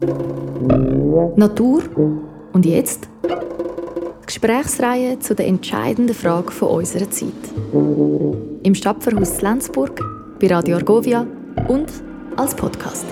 [0.00, 1.82] Natur
[2.52, 3.08] und jetzt?
[3.24, 7.32] Die Gesprächsreihe zu der entscheidenden Frage von unserer Zeit.
[8.62, 10.00] Im Stadtverhaus Lenzburg,
[10.40, 11.26] bei Radio Argovia
[11.66, 11.90] und
[12.36, 13.06] als Podcast.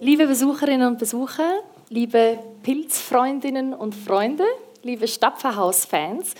[0.00, 1.60] Liebe Besucherinnen und Besucher,
[1.90, 4.44] liebe Pilzfreundinnen und Freunde,
[4.82, 6.32] liebe Stapferhaus-Fans,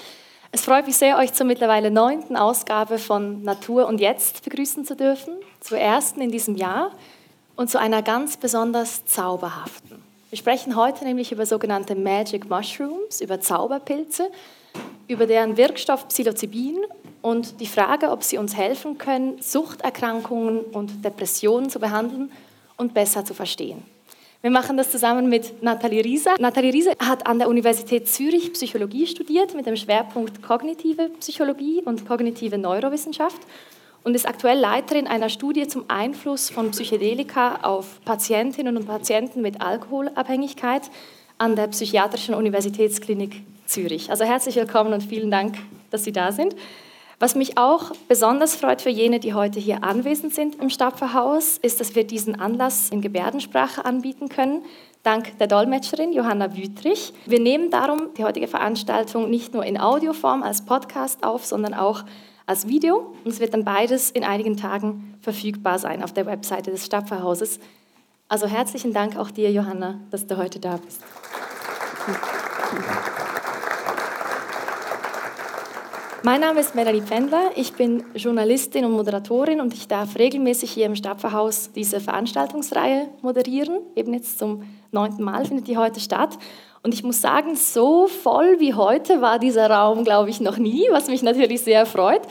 [0.52, 4.96] es freut mich sehr, euch zur mittlerweile neunten Ausgabe von Natur und Jetzt begrüßen zu
[4.96, 6.92] dürfen, zur ersten in diesem Jahr
[7.60, 10.02] und zu einer ganz besonders zauberhaften.
[10.30, 14.30] Wir sprechen heute nämlich über sogenannte Magic Mushrooms, über Zauberpilze,
[15.08, 16.78] über deren Wirkstoff Psilocybin
[17.20, 22.32] und die Frage, ob sie uns helfen können, Suchterkrankungen und Depressionen zu behandeln
[22.78, 23.82] und besser zu verstehen.
[24.40, 26.36] Wir machen das zusammen mit Nathalie Rieser.
[26.38, 32.08] Nathalie Rieser hat an der Universität Zürich Psychologie studiert mit dem Schwerpunkt kognitive Psychologie und
[32.08, 33.42] kognitive Neurowissenschaft
[34.04, 39.60] und ist aktuell Leiterin einer Studie zum Einfluss von Psychedelika auf Patientinnen und Patienten mit
[39.60, 40.82] Alkoholabhängigkeit
[41.38, 44.10] an der Psychiatrischen Universitätsklinik Zürich.
[44.10, 45.56] Also herzlich willkommen und vielen Dank,
[45.90, 46.54] dass Sie da sind.
[47.18, 51.78] Was mich auch besonders freut für jene, die heute hier anwesend sind im Stapferhaus, ist,
[51.78, 54.64] dass wir diesen Anlass in Gebärdensprache anbieten können,
[55.02, 57.12] dank der Dolmetscherin Johanna Wüthrich.
[57.26, 62.04] Wir nehmen darum die heutige Veranstaltung nicht nur in Audioform als Podcast auf, sondern auch
[62.50, 63.14] als Video.
[63.24, 67.60] Und es wird dann beides in einigen Tagen verfügbar sein auf der Webseite des Stadtpfarrhauses.
[68.28, 71.00] Also herzlichen Dank auch dir, Johanna, dass du heute da bist.
[76.24, 80.86] Mein Name ist Melanie Pendler, ich bin Journalistin und Moderatorin und ich darf regelmäßig hier
[80.86, 83.78] im Stadtpfarrhaus diese Veranstaltungsreihe moderieren.
[83.94, 86.36] Eben jetzt zum neunten Mal findet die heute statt.
[86.82, 90.86] Und ich muss sagen, so voll wie heute war dieser Raum, glaube ich, noch nie,
[90.90, 92.22] was mich natürlich sehr freut.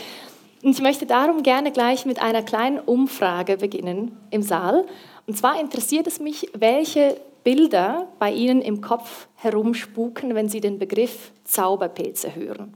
[0.64, 4.86] Und ich möchte darum gerne gleich mit einer kleinen Umfrage beginnen im Saal.
[5.28, 10.80] Und zwar interessiert es mich, welche Bilder bei Ihnen im Kopf herumspuken, wenn Sie den
[10.80, 12.74] Begriff Zauberpilze hören.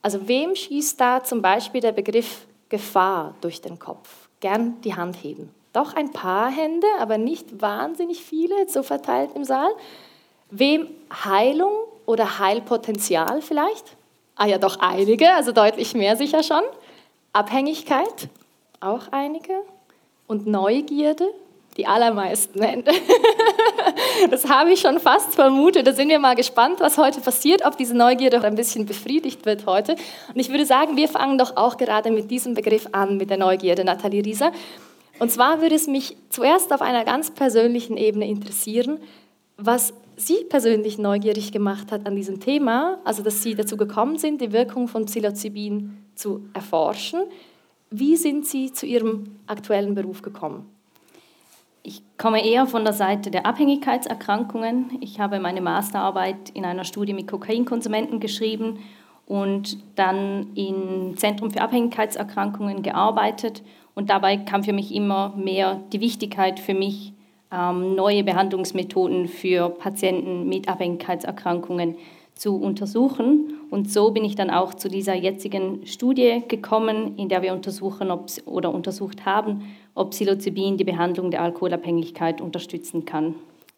[0.00, 4.28] Also wem schießt da zum Beispiel der Begriff Gefahr durch den Kopf?
[4.40, 5.50] Gern die Hand heben.
[5.72, 9.70] Doch ein paar Hände, aber nicht wahnsinnig viele, so verteilt im Saal.
[10.50, 11.72] Wem Heilung
[12.06, 13.96] oder Heilpotenzial vielleicht?
[14.36, 16.62] Ah ja, doch einige, also deutlich mehr sicher schon.
[17.32, 18.28] Abhängigkeit,
[18.80, 19.52] auch einige.
[20.26, 21.26] Und Neugierde,
[21.76, 22.60] die allermeisten
[24.30, 25.86] das habe ich schon fast vermutet.
[25.86, 29.44] Da sind wir mal gespannt, was heute passiert, ob diese Neugierde auch ein bisschen befriedigt
[29.46, 29.92] wird heute.
[29.92, 33.36] Und ich würde sagen, wir fangen doch auch gerade mit diesem Begriff an, mit der
[33.36, 34.52] Neugierde, Nathalie Rieser.
[35.18, 38.98] Und zwar würde es mich zuerst auf einer ganz persönlichen Ebene interessieren,
[39.56, 44.40] was Sie persönlich neugierig gemacht hat an diesem Thema, also dass Sie dazu gekommen sind,
[44.40, 47.20] die Wirkung von Psilocybin zu erforschen.
[47.90, 50.66] Wie sind Sie zu Ihrem aktuellen Beruf gekommen?
[51.82, 54.98] Ich komme eher von der Seite der Abhängigkeitserkrankungen.
[55.02, 58.80] Ich habe meine Masterarbeit in einer Studie mit Kokainkonsumenten geschrieben
[59.26, 63.62] und dann im Zentrum für Abhängigkeitserkrankungen gearbeitet.
[63.94, 67.12] Und dabei kam für mich immer mehr die Wichtigkeit für mich,
[67.94, 71.96] neue Behandlungsmethoden für Patienten mit Abhängigkeitserkrankungen
[72.34, 73.54] zu untersuchen.
[73.70, 78.10] Und so bin ich dann auch zu dieser jetzigen Studie gekommen, in der wir untersuchen
[78.10, 79.62] ob, oder untersucht haben,
[79.94, 83.34] ob Psilocybin die Behandlung der Alkoholabhängigkeit unterstützen kann.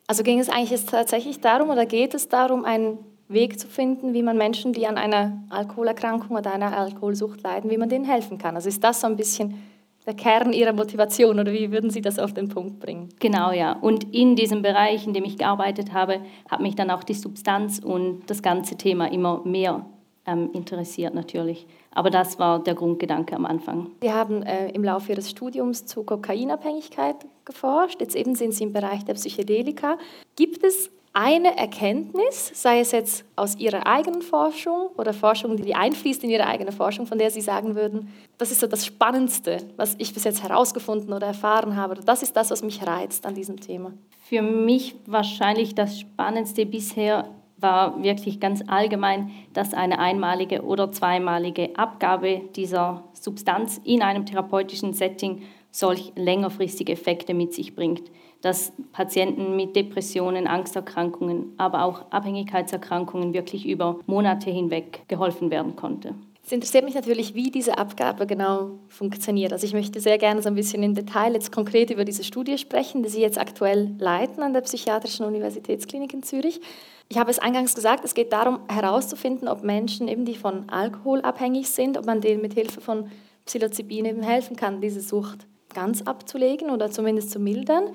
[0.08, 4.22] Also ging es eigentlich tatsächlich darum oder geht es darum, einen Weg zu finden, wie
[4.22, 8.56] man Menschen, die an einer Alkoholerkrankung oder einer Alkoholsucht leiden, wie man denen helfen kann?
[8.56, 9.62] Also ist das so ein bisschen
[10.08, 13.10] der Kern Ihrer Motivation oder wie würden Sie das auf den Punkt bringen?
[13.20, 13.72] Genau, ja.
[13.72, 17.78] Und in diesem Bereich, in dem ich gearbeitet habe, hat mich dann auch die Substanz
[17.78, 19.84] und das ganze Thema immer mehr
[20.24, 21.66] ähm, interessiert natürlich.
[21.90, 23.90] Aber das war der Grundgedanke am Anfang.
[24.00, 28.00] Sie haben äh, im Laufe Ihres Studiums zu Kokainabhängigkeit geforscht.
[28.00, 29.98] Jetzt eben sind Sie im Bereich der Psychedelika.
[30.36, 36.22] Gibt es eine Erkenntnis, sei es jetzt aus Ihrer eigenen Forschung oder Forschung, die einfließt
[36.24, 39.96] in Ihre eigene Forschung, von der Sie sagen würden, das ist so das Spannendste, was
[39.98, 41.92] ich bis jetzt herausgefunden oder erfahren habe.
[41.92, 43.92] Oder das ist das, was mich reizt an diesem Thema.
[44.28, 51.76] Für mich wahrscheinlich das Spannendste bisher war wirklich ganz allgemein, dass eine einmalige oder zweimalige
[51.76, 58.02] Abgabe dieser Substanz in einem therapeutischen Setting solch längerfristige Effekte mit sich bringt
[58.40, 66.14] dass Patienten mit Depressionen, Angsterkrankungen, aber auch Abhängigkeitserkrankungen wirklich über Monate hinweg geholfen werden konnte.
[66.48, 69.52] Es interessiert mich natürlich, wie diese Abgabe genau funktioniert.
[69.52, 72.56] Also ich möchte sehr gerne so ein bisschen im Detail jetzt konkret über diese Studie
[72.56, 76.62] sprechen, die Sie jetzt aktuell leiten an der Psychiatrischen Universitätsklinik in Zürich.
[77.10, 81.20] Ich habe es eingangs gesagt, es geht darum herauszufinden, ob Menschen eben, die von Alkohol
[81.20, 83.10] abhängig sind, ob man denen mit Hilfe von
[83.44, 87.90] Psilocybin eben helfen kann, diese Sucht ganz abzulegen oder zumindest zu mildern.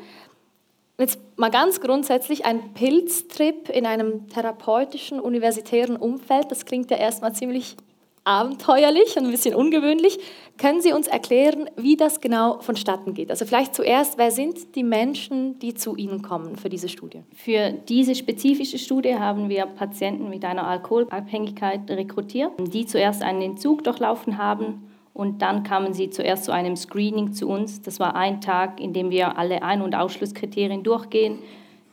[1.00, 7.34] Jetzt mal ganz grundsätzlich, ein Pilztrip in einem therapeutischen, universitären Umfeld, das klingt ja erstmal
[7.34, 7.76] ziemlich
[8.26, 10.20] abenteuerlich und ein bisschen ungewöhnlich.
[10.58, 13.32] Können Sie uns erklären, wie das genau vonstatten geht?
[13.32, 17.24] Also vielleicht zuerst, wer sind die Menschen, die zu Ihnen kommen für diese Studie?
[17.36, 23.84] Für diese spezifische Studie haben wir Patienten mit einer Alkoholabhängigkeit rekrutiert, die zuerst einen Entzug
[23.84, 27.82] durchlaufen haben und dann kamen sie zuerst zu einem Screening zu uns.
[27.82, 31.40] Das war ein Tag, in dem wir alle Ein- und Ausschlusskriterien durchgehen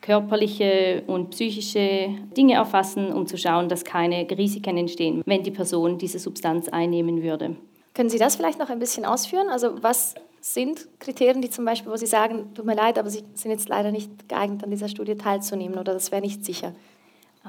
[0.01, 5.99] körperliche und psychische Dinge erfassen, um zu schauen, dass keine Risiken entstehen, wenn die Person
[5.99, 7.57] diese Substanz einnehmen würde.
[7.95, 9.49] Können Sie das vielleicht noch ein bisschen ausführen?
[9.51, 13.25] Also was sind Kriterien, die zum Beispiel, wo Sie sagen, tut mir leid, aber Sie
[13.35, 16.73] sind jetzt leider nicht geeignet, an dieser Studie teilzunehmen oder das wäre nicht sicher?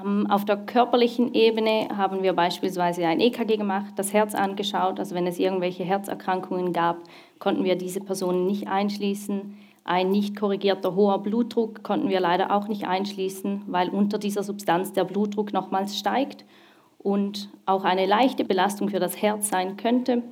[0.00, 4.98] Ähm, auf der körperlichen Ebene haben wir beispielsweise ein EKG gemacht, das Herz angeschaut.
[4.98, 6.98] Also wenn es irgendwelche Herzerkrankungen gab,
[7.38, 9.56] konnten wir diese Personen nicht einschließen.
[9.84, 14.92] Ein nicht korrigierter hoher Blutdruck konnten wir leider auch nicht einschließen, weil unter dieser Substanz
[14.92, 16.44] der Blutdruck nochmals steigt
[16.98, 20.22] und auch eine leichte Belastung für das Herz sein könnte.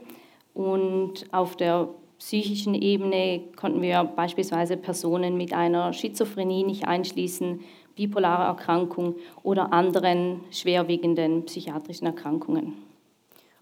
[0.55, 7.61] Und auf der psychischen Ebene konnten wir beispielsweise Personen mit einer Schizophrenie nicht einschließen,
[7.97, 12.75] bipolare Erkrankung oder anderen schwerwiegenden psychiatrischen Erkrankungen.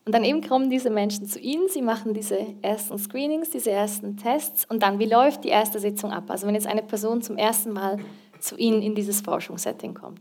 [0.04, 4.16] Und dann eben kommen diese Menschen zu Ihnen, Sie machen diese ersten Screenings, diese ersten
[4.16, 6.30] Tests und dann, wie läuft die erste Sitzung ab?
[6.30, 7.98] Also wenn jetzt eine Person zum ersten Mal
[8.38, 10.20] zu Ihnen in dieses Forschungssetting kommt.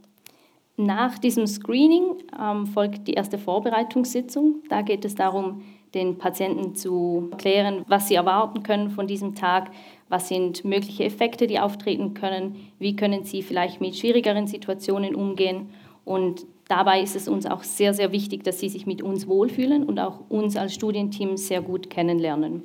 [0.76, 4.62] Nach diesem Screening ähm, folgt die erste Vorbereitungssitzung.
[4.70, 5.64] Da geht es darum,
[5.94, 9.72] den Patienten zu erklären, was sie erwarten können von diesem Tag,
[10.10, 15.70] was sind mögliche Effekte, die auftreten können, wie können sie vielleicht mit schwierigeren Situationen umgehen
[16.06, 19.84] und Dabei ist es uns auch sehr, sehr wichtig, dass sie sich mit uns wohlfühlen
[19.84, 22.64] und auch uns als Studienteam sehr gut kennenlernen.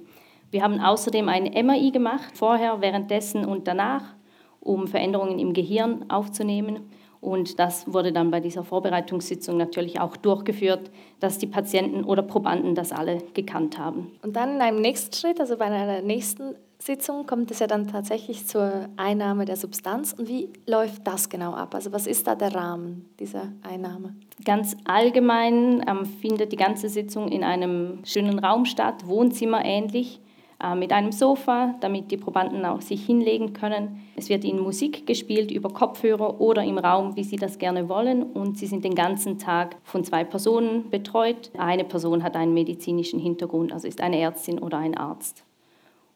[0.51, 4.15] Wir haben außerdem ein MRI gemacht, vorher, währenddessen und danach,
[4.61, 6.81] um Veränderungen im Gehirn aufzunehmen.
[7.21, 10.91] Und das wurde dann bei dieser Vorbereitungssitzung natürlich auch durchgeführt,
[11.21, 14.11] dass die Patienten oder Probanden das alle gekannt haben.
[14.23, 17.87] Und dann in einem nächsten Schritt, also bei einer nächsten Sitzung kommt es ja dann
[17.87, 20.15] tatsächlich zur Einnahme der Substanz.
[20.19, 21.77] Und wie läuft das genau ab?
[21.77, 24.17] Also was ist da der Rahmen dieser Einnahme?
[24.45, 30.21] Ganz allgemein ähm, findet die ganze Sitzung in einem schönen Raum statt, Wohnzimmer ähnlich,
[30.61, 34.01] äh, mit einem Sofa, damit die Probanden auch sich hinlegen können.
[34.17, 38.25] Es wird ihnen Musik gespielt über Kopfhörer oder im Raum, wie sie das gerne wollen.
[38.25, 41.53] Und sie sind den ganzen Tag von zwei Personen betreut.
[41.57, 45.45] Eine Person hat einen medizinischen Hintergrund, also ist eine Ärztin oder ein Arzt.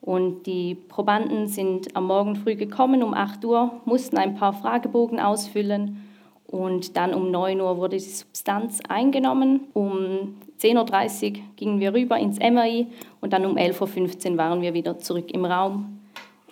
[0.01, 5.19] Und die Probanden sind am Morgen früh gekommen um 8 Uhr, mussten ein paar Fragebogen
[5.19, 6.07] ausfüllen
[6.47, 9.63] und dann um 9 Uhr wurde die Substanz eingenommen.
[9.73, 12.87] Um 10.30 Uhr gingen wir rüber ins MRI
[13.21, 16.01] und dann um 11.15 Uhr waren wir wieder zurück im Raum.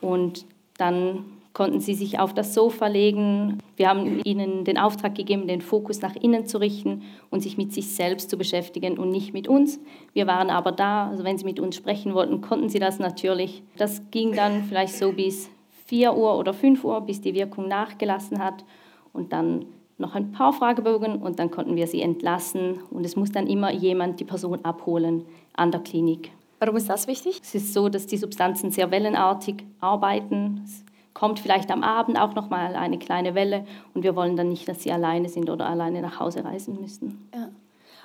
[0.01, 0.47] Und
[0.79, 3.59] dann konnten sie sich auf das Sofa legen.
[3.77, 7.73] Wir haben ihnen den Auftrag gegeben, den Fokus nach innen zu richten und sich mit
[7.73, 9.81] sich selbst zu beschäftigen und nicht mit uns.
[10.13, 13.63] Wir waren aber da, also wenn sie mit uns sprechen wollten, konnten sie das natürlich.
[13.77, 15.49] Das ging dann vielleicht so bis
[15.87, 18.65] 4 Uhr oder 5 Uhr, bis die Wirkung nachgelassen hat
[19.13, 19.67] und dann
[19.97, 23.73] noch ein paar Fragebogen und dann konnten wir sie entlassen und es muss dann immer
[23.73, 26.33] jemand die Person abholen an der Klinik.
[26.59, 27.41] Warum ist das wichtig?
[27.43, 30.63] Es ist so, dass die Substanzen sehr wellenartig arbeiten.
[30.65, 30.84] Es
[31.25, 33.65] kommt vielleicht am Abend auch noch mal eine kleine Welle
[33.95, 37.31] und wir wollen dann nicht, dass sie alleine sind oder alleine nach Hause reisen müssen.
[37.35, 37.49] Ja.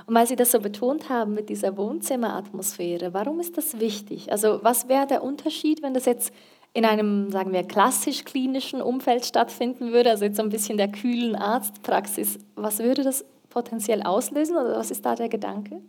[0.05, 4.31] Und weil Sie das so betont haben mit dieser Wohnzimmeratmosphäre, warum ist das wichtig?
[4.31, 6.33] Also was wäre der Unterschied, wenn das jetzt
[6.71, 11.35] in einem, sagen wir, klassisch-klinischen Umfeld stattfinden würde, also jetzt so ein bisschen der kühlen
[11.35, 12.39] Arztpraxis?
[12.55, 15.81] Was würde das potenziell auslösen oder was ist da der Gedanke?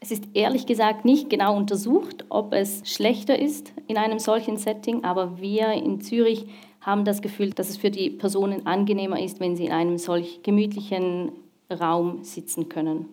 [0.00, 5.04] Es ist ehrlich gesagt nicht genau untersucht, ob es schlechter ist in einem solchen Setting,
[5.04, 6.46] aber wir in Zürich
[6.80, 10.42] haben das Gefühl, dass es für die Personen angenehmer ist, wenn sie in einem solch
[10.42, 11.32] gemütlichen
[11.70, 13.08] Raum sitzen können.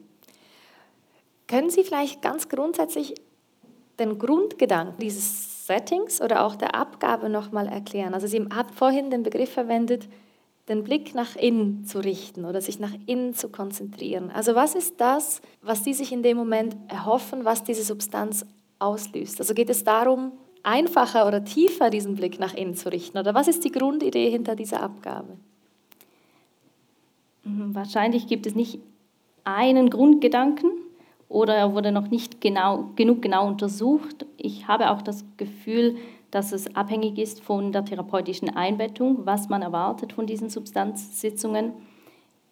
[1.47, 3.15] Können Sie vielleicht ganz grundsätzlich
[3.99, 8.13] den Grundgedanken dieses Settings oder auch der Abgabe nochmal erklären?
[8.13, 10.07] Also Sie haben vorhin den Begriff verwendet,
[10.69, 14.31] den Blick nach innen zu richten oder sich nach innen zu konzentrieren.
[14.31, 18.45] Also was ist das, was Sie sich in dem Moment erhoffen, was diese Substanz
[18.79, 19.39] auslöst?
[19.39, 20.31] Also geht es darum,
[20.63, 23.17] einfacher oder tiefer diesen Blick nach innen zu richten?
[23.17, 25.37] Oder was ist die Grundidee hinter dieser Abgabe?
[27.43, 28.79] Mhm, wahrscheinlich gibt es nicht
[29.43, 30.71] einen Grundgedanken
[31.27, 34.25] oder er wurde noch nicht genau, genug genau untersucht.
[34.37, 35.97] Ich habe auch das Gefühl,
[36.33, 41.73] dass es abhängig ist von der therapeutischen Einbettung, was man erwartet von diesen Substanzsitzungen.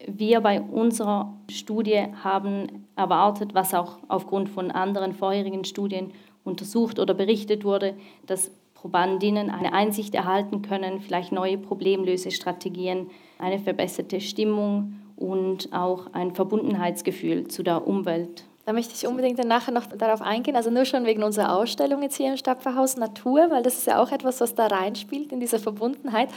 [0.06, 6.12] Wir bei unserer Studie haben erwartet, was auch aufgrund von anderen vorherigen Studien
[6.44, 7.96] untersucht oder berichtet wurde,
[8.28, 13.10] dass Probandinnen eine Einsicht erhalten können, vielleicht neue Problemlösestrategien,
[13.40, 18.46] eine verbesserte Stimmung und auch ein Verbundenheitsgefühl zu der Umwelt.
[18.66, 22.18] Da möchte ich unbedingt nachher noch darauf eingehen, also nur schon wegen unserer Ausstellung jetzt
[22.18, 25.58] hier im Stadtpfarrhaus Natur, weil das ist ja auch etwas, was da reinspielt in diese
[25.60, 26.30] Verbundenheit.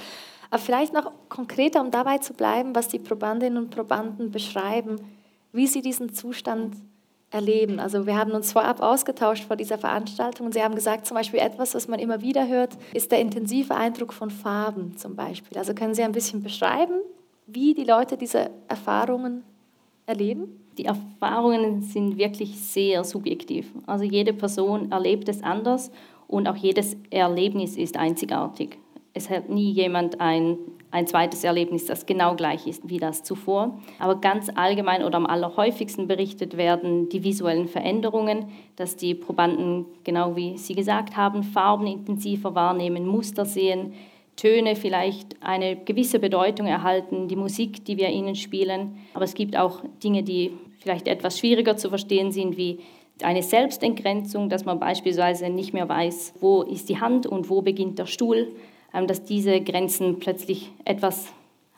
[0.50, 4.96] Aber vielleicht noch konkreter, um dabei zu bleiben, was die Probandinnen und Probanden beschreiben,
[5.52, 6.76] wie sie diesen Zustand
[7.30, 7.80] erleben.
[7.80, 11.40] Also wir haben uns vorab ausgetauscht vor dieser Veranstaltung und Sie haben gesagt, zum Beispiel
[11.40, 15.58] etwas, was man immer wieder hört, ist der intensive Eindruck von Farben zum Beispiel.
[15.58, 16.94] Also können Sie ein bisschen beschreiben,
[17.46, 19.42] wie die Leute diese Erfahrungen
[20.06, 20.48] erleben?
[20.78, 23.72] Die Erfahrungen sind wirklich sehr subjektiv.
[23.86, 25.90] Also jede Person erlebt es anders
[26.26, 28.78] und auch jedes Erlebnis ist einzigartig.
[29.16, 30.58] Es hat nie jemand ein,
[30.90, 33.78] ein zweites Erlebnis, das genau gleich ist wie das zuvor.
[34.00, 40.34] Aber ganz allgemein oder am allerhäufigsten berichtet werden die visuellen Veränderungen, dass die Probanden, genau
[40.34, 43.92] wie Sie gesagt haben, Farben intensiver wahrnehmen, Muster sehen,
[44.36, 48.98] Töne vielleicht eine gewisse Bedeutung erhalten, die Musik, die wir ihnen spielen.
[49.14, 52.80] Aber es gibt auch Dinge, die vielleicht etwas schwieriger zu verstehen sind, wie
[53.22, 57.98] eine Selbstentgrenzung, dass man beispielsweise nicht mehr weiß, wo ist die Hand und wo beginnt
[57.98, 58.48] der Stuhl,
[58.92, 61.32] ähm, dass diese Grenzen plötzlich etwas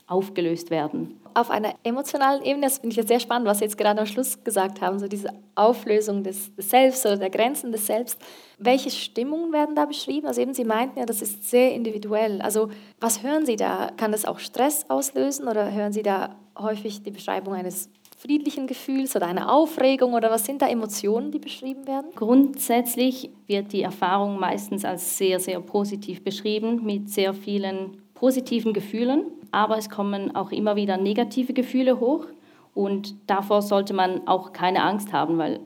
[0.06, 3.76] aufgelöst werden auf einer emotionalen Ebene, das finde ich jetzt sehr spannend, was Sie jetzt
[3.76, 7.86] gerade am Schluss gesagt haben, so diese Auflösung des, des Selbst oder der Grenzen des
[7.86, 8.18] Selbst.
[8.58, 10.26] Welche Stimmungen werden da beschrieben?
[10.26, 12.40] Also eben Sie meinten ja, das ist sehr individuell.
[12.40, 12.70] Also
[13.00, 13.90] was hören Sie da?
[13.96, 19.14] Kann das auch Stress auslösen oder hören Sie da häufig die Beschreibung eines friedlichen Gefühls
[19.14, 22.06] oder einer Aufregung oder was sind da Emotionen, die beschrieben werden?
[22.14, 29.26] Grundsätzlich wird die Erfahrung meistens als sehr, sehr positiv beschrieben mit sehr vielen positiven Gefühlen
[29.56, 32.26] aber es kommen auch immer wieder negative Gefühle hoch
[32.74, 35.60] und davor sollte man auch keine Angst haben, weil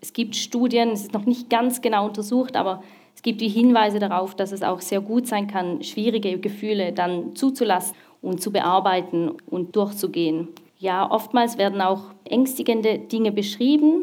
[0.00, 2.82] es gibt Studien, es ist noch nicht ganz genau untersucht, aber
[3.14, 7.34] es gibt die Hinweise darauf, dass es auch sehr gut sein kann, schwierige Gefühle dann
[7.34, 10.48] zuzulassen und zu bearbeiten und durchzugehen.
[10.78, 14.02] Ja, oftmals werden auch ängstigende Dinge beschrieben,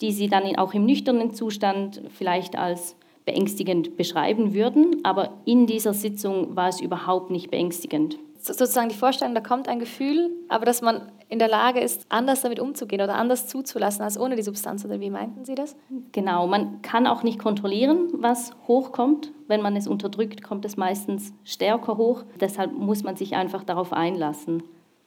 [0.00, 5.94] die sie dann auch im nüchternen Zustand vielleicht als beängstigend beschreiben würden, aber in dieser
[5.94, 10.82] Sitzung war es überhaupt nicht beängstigend sozusagen die Vorstellung, da kommt ein Gefühl, aber dass
[10.82, 14.84] man in der Lage ist, anders damit umzugehen oder anders zuzulassen als ohne die Substanz.
[14.84, 15.76] Oder wie meinten Sie das?
[16.12, 19.32] Genau, man kann auch nicht kontrollieren, was hochkommt.
[19.48, 22.24] Wenn man es unterdrückt, kommt es meistens stärker hoch.
[22.40, 24.62] Deshalb muss man sich einfach darauf einlassen.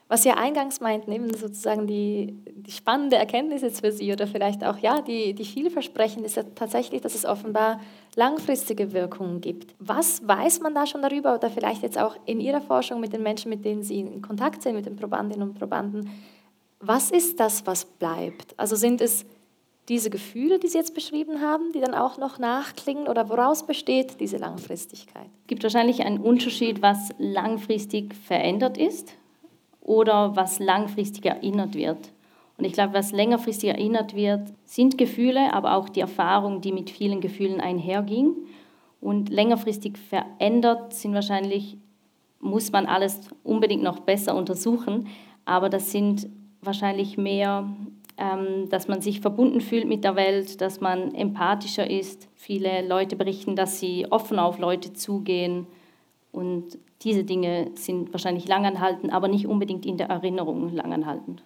[0.10, 4.64] Was Sie eingangs meinten, eben sozusagen die, die spannende Erkenntnis jetzt für Sie oder vielleicht
[4.64, 7.80] auch ja, die, die vielversprechend ist ja tatsächlich, dass es offenbar
[8.16, 9.76] langfristige Wirkungen gibt.
[9.78, 13.22] Was weiß man da schon darüber oder vielleicht jetzt auch in Ihrer Forschung mit den
[13.22, 16.10] Menschen, mit denen Sie in Kontakt sind, mit den Probandinnen und Probanden?
[16.80, 18.58] Was ist das, was bleibt?
[18.58, 19.28] Also sind es
[19.90, 24.20] diese Gefühle, die Sie jetzt beschrieben haben, die dann auch noch nachklingen oder woraus besteht
[24.20, 25.30] diese Langfristigkeit?
[25.42, 29.14] Es gibt wahrscheinlich einen Unterschied, was langfristig verändert ist
[29.82, 32.12] oder was langfristig erinnert wird.
[32.58, 36.90] Und ich glaube, was längerfristig erinnert wird, sind Gefühle, aber auch die Erfahrung, die mit
[36.90, 38.36] vielen Gefühlen einherging.
[39.00, 41.78] Und längerfristig verändert sind wahrscheinlich,
[42.42, 45.08] muss man alles unbedingt noch besser untersuchen,
[45.46, 46.28] aber das sind
[46.62, 47.70] wahrscheinlich mehr,
[48.18, 52.28] ähm, dass man sich verbunden fühlt mit der Welt, dass man empathischer ist.
[52.36, 55.66] Viele Leute berichten, dass sie offen auf Leute zugehen
[56.34, 61.44] und diese Dinge sind wahrscheinlich langanhaltend, aber nicht unbedingt in der Erinnerung langanhaltend.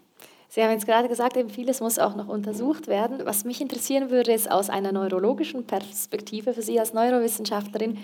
[0.50, 3.22] Sie haben jetzt gerade gesagt, eben vieles muss auch noch untersucht werden.
[3.24, 7.98] Was mich interessieren würde, ist aus einer neurologischen Perspektive für Sie als Neurowissenschaftlerin,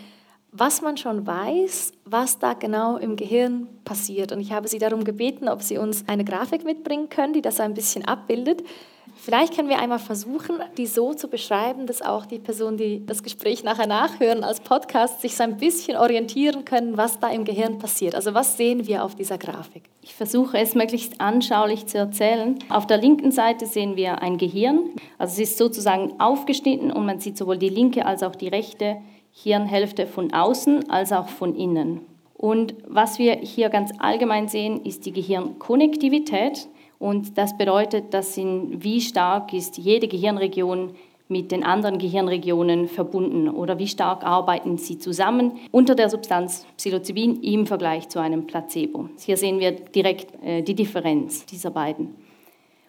[0.51, 4.31] was man schon weiß, was da genau im Gehirn passiert.
[4.31, 7.59] Und ich habe Sie darum gebeten, ob Sie uns eine Grafik mitbringen können, die das
[7.59, 8.63] ein bisschen abbildet.
[9.21, 13.21] Vielleicht können wir einmal versuchen, die so zu beschreiben, dass auch die Personen, die das
[13.21, 17.79] Gespräch nachher nachhören als Podcast, sich so ein bisschen orientieren können, was da im Gehirn
[17.79, 18.15] passiert.
[18.15, 19.83] Also was sehen wir auf dieser Grafik?
[20.01, 22.57] Ich versuche es möglichst anschaulich zu erzählen.
[22.69, 24.91] Auf der linken Seite sehen wir ein Gehirn.
[25.17, 28.97] Also es ist sozusagen aufgeschnitten und man sieht sowohl die linke als auch die rechte
[29.31, 32.01] Hirnhälfte von außen als auch von innen.
[32.35, 36.69] Und was wir hier ganz allgemein sehen, ist die Gehirnkonnektivität.
[36.99, 40.91] Und das bedeutet, dass in wie stark ist jede Gehirnregion
[41.29, 47.41] mit den anderen Gehirnregionen verbunden oder wie stark arbeiten sie zusammen unter der Substanz Psilocybin
[47.41, 49.09] im Vergleich zu einem Placebo.
[49.19, 52.15] Hier sehen wir direkt äh, die Differenz dieser beiden.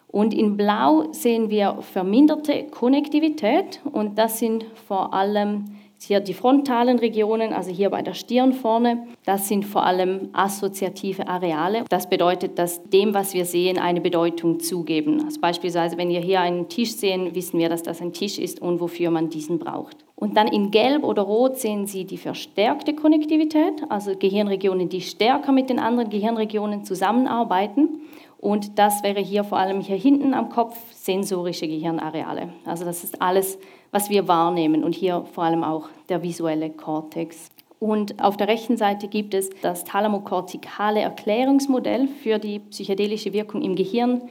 [0.07, 5.65] Und in Blau sehen wir verminderte Konnektivität und das sind vor allem
[6.05, 11.27] hier die frontalen Regionen, also hier bei der Stirn vorne, das sind vor allem assoziative
[11.27, 11.85] Areale.
[11.89, 15.23] Das bedeutet, dass dem, was wir sehen, eine Bedeutung zugeben.
[15.25, 18.61] Also beispielsweise, wenn wir hier einen Tisch sehen, wissen wir, dass das ein Tisch ist
[18.61, 19.97] und wofür man diesen braucht.
[20.15, 25.51] Und dann in Gelb oder Rot sehen Sie die verstärkte Konnektivität, also Gehirnregionen, die stärker
[25.51, 28.01] mit den anderen Gehirnregionen zusammenarbeiten.
[28.41, 32.49] Und das wäre hier vor allem hier hinten am Kopf sensorische Gehirnareale.
[32.65, 33.59] Also das ist alles,
[33.91, 37.49] was wir wahrnehmen und hier vor allem auch der visuelle Kortex.
[37.79, 43.75] Und auf der rechten Seite gibt es das thalamokortikale Erklärungsmodell für die psychedelische Wirkung im
[43.75, 44.23] Gehirn.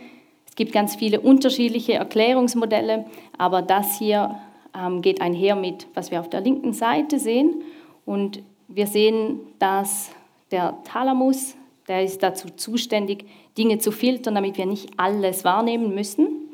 [0.48, 3.06] Es gibt ganz viele unterschiedliche Erklärungsmodelle,
[3.38, 4.36] aber das hier
[4.76, 7.62] ähm, geht einher mit, was wir auf der linken Seite sehen.
[8.04, 10.10] Und wir sehen, dass
[10.50, 11.54] der Thalamus,
[11.86, 13.24] der ist dazu zuständig,
[13.58, 16.48] Dinge zu filtern, damit wir nicht alles wahrnehmen müssen.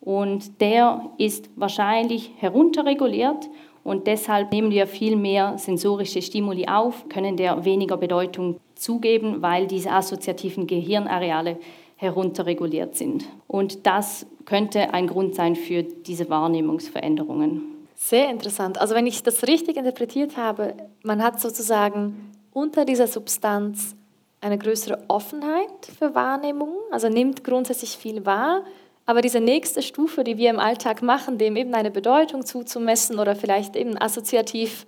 [0.00, 3.48] Und der ist wahrscheinlich herunterreguliert
[3.84, 9.66] und deshalb nehmen wir viel mehr sensorische Stimuli auf, können der weniger Bedeutung zugeben, weil
[9.66, 11.58] diese assoziativen Gehirnareale
[11.96, 13.24] herunterreguliert sind.
[13.46, 17.62] Und das könnte ein Grund sein für diese Wahrnehmungsveränderungen.
[17.94, 18.80] Sehr interessant.
[18.80, 23.94] Also wenn ich das richtig interpretiert habe, man hat sozusagen unter dieser Substanz
[24.42, 28.64] eine größere Offenheit für Wahrnehmungen, also nimmt grundsätzlich viel wahr,
[29.06, 33.34] aber diese nächste Stufe, die wir im Alltag machen, dem eben eine Bedeutung zuzumessen oder
[33.34, 34.86] vielleicht eben assoziativ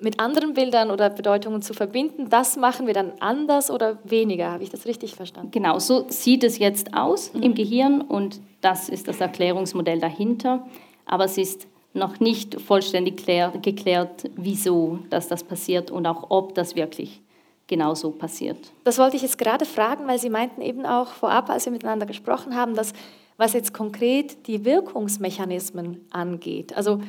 [0.00, 4.50] mit anderen Bildern oder Bedeutungen zu verbinden, das machen wir dann anders oder weniger.
[4.50, 5.50] Habe ich das richtig verstanden?
[5.52, 7.42] Genau, so sieht es jetzt aus mhm.
[7.42, 10.66] im Gehirn und das ist das Erklärungsmodell dahinter.
[11.06, 13.24] Aber es ist noch nicht vollständig
[13.62, 17.20] geklärt, wieso dass das passiert und auch ob das wirklich
[17.66, 18.72] genauso passiert.
[18.84, 22.06] Das wollte ich jetzt gerade fragen, weil Sie meinten eben auch vorab, als wir miteinander
[22.06, 22.92] gesprochen haben, dass
[23.36, 26.76] was jetzt konkret die Wirkungsmechanismen angeht.
[26.76, 27.00] Also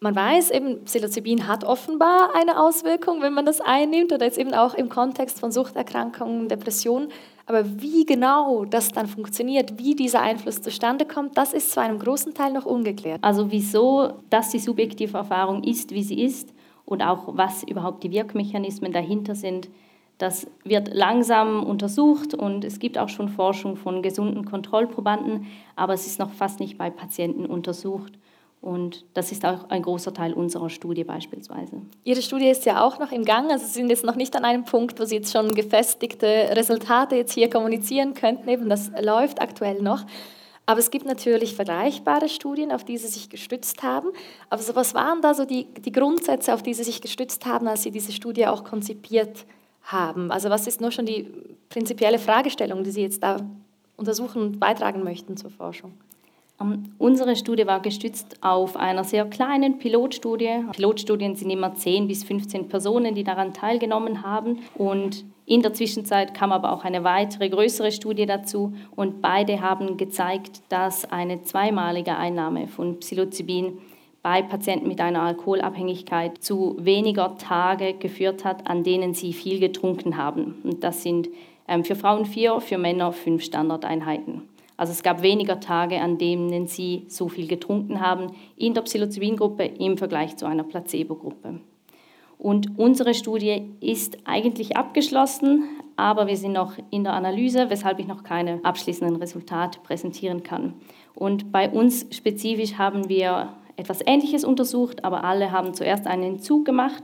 [0.00, 4.54] man weiß eben, Psilocybin hat offenbar eine Auswirkung, wenn man das einnimmt oder jetzt eben
[4.54, 7.08] auch im Kontext von Suchterkrankungen, Depressionen.
[7.46, 11.98] Aber wie genau das dann funktioniert, wie dieser Einfluss zustande kommt, das ist zu einem
[11.98, 13.24] großen Teil noch ungeklärt.
[13.24, 16.50] Also wieso das die subjektive Erfahrung ist, wie sie ist
[16.88, 19.68] und auch was überhaupt die Wirkmechanismen dahinter sind,
[20.16, 26.06] das wird langsam untersucht und es gibt auch schon Forschung von gesunden Kontrollprobanden, aber es
[26.06, 28.14] ist noch fast nicht bei Patienten untersucht.
[28.60, 31.80] Und das ist auch ein großer Teil unserer Studie beispielsweise.
[32.02, 33.52] Ihre Studie ist ja auch noch im Gang.
[33.52, 37.14] Also Sie sind jetzt noch nicht an einem Punkt, wo Sie jetzt schon gefestigte Resultate
[37.14, 38.48] jetzt hier kommunizieren könnten.
[38.48, 40.04] Eben das läuft aktuell noch.
[40.68, 44.10] Aber es gibt natürlich vergleichbare Studien, auf die Sie sich gestützt haben.
[44.50, 47.66] Aber so, was waren da so die, die Grundsätze, auf die Sie sich gestützt haben,
[47.66, 49.46] als Sie diese Studie auch konzipiert
[49.84, 50.30] haben?
[50.30, 51.32] Also was ist nur schon die
[51.70, 53.38] prinzipielle Fragestellung, die Sie jetzt da
[53.96, 55.94] untersuchen und beitragen möchten zur Forschung?
[56.60, 60.64] Um, unsere Studie war gestützt auf einer sehr kleinen Pilotstudie.
[60.72, 64.58] Pilotstudien sind immer 10 bis 15 Personen, die daran teilgenommen haben.
[64.74, 68.74] Und in der Zwischenzeit kam aber auch eine weitere größere Studie dazu.
[68.96, 73.78] Und beide haben gezeigt, dass eine zweimalige Einnahme von Psilocybin
[74.20, 80.16] bei Patienten mit einer Alkoholabhängigkeit zu weniger Tage geführt hat, an denen sie viel getrunken
[80.16, 80.56] haben.
[80.64, 81.28] Und das sind
[81.68, 84.42] ähm, für Frauen vier, für Männer fünf Standardeinheiten.
[84.78, 89.64] Also es gab weniger Tage, an denen sie so viel getrunken haben in der Psilocybin-Gruppe
[89.64, 91.60] im Vergleich zu einer Placebo-Gruppe.
[92.38, 95.64] Und unsere Studie ist eigentlich abgeschlossen,
[95.96, 100.74] aber wir sind noch in der Analyse, weshalb ich noch keine abschließenden Resultate präsentieren kann.
[101.16, 106.64] Und bei uns spezifisch haben wir etwas Ähnliches untersucht, aber alle haben zuerst einen Entzug
[106.64, 107.02] gemacht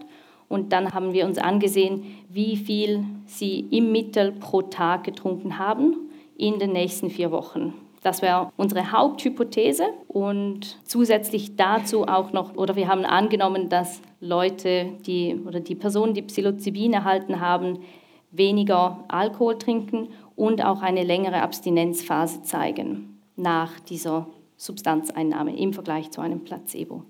[0.49, 5.97] und dann haben wir uns angesehen, wie viel sie im Mittel pro Tag getrunken haben
[6.37, 7.75] in den nächsten vier Wochen.
[8.03, 14.93] Das wäre unsere Haupthypothese und zusätzlich dazu auch noch, oder wir haben angenommen, dass Leute,
[15.07, 17.79] die oder die Personen, die Psilocybin erhalten haben,
[18.31, 26.21] weniger Alkohol trinken und auch eine längere Abstinenzphase zeigen nach dieser Substanzeinnahme im Vergleich zu
[26.21, 27.05] einem Placebo.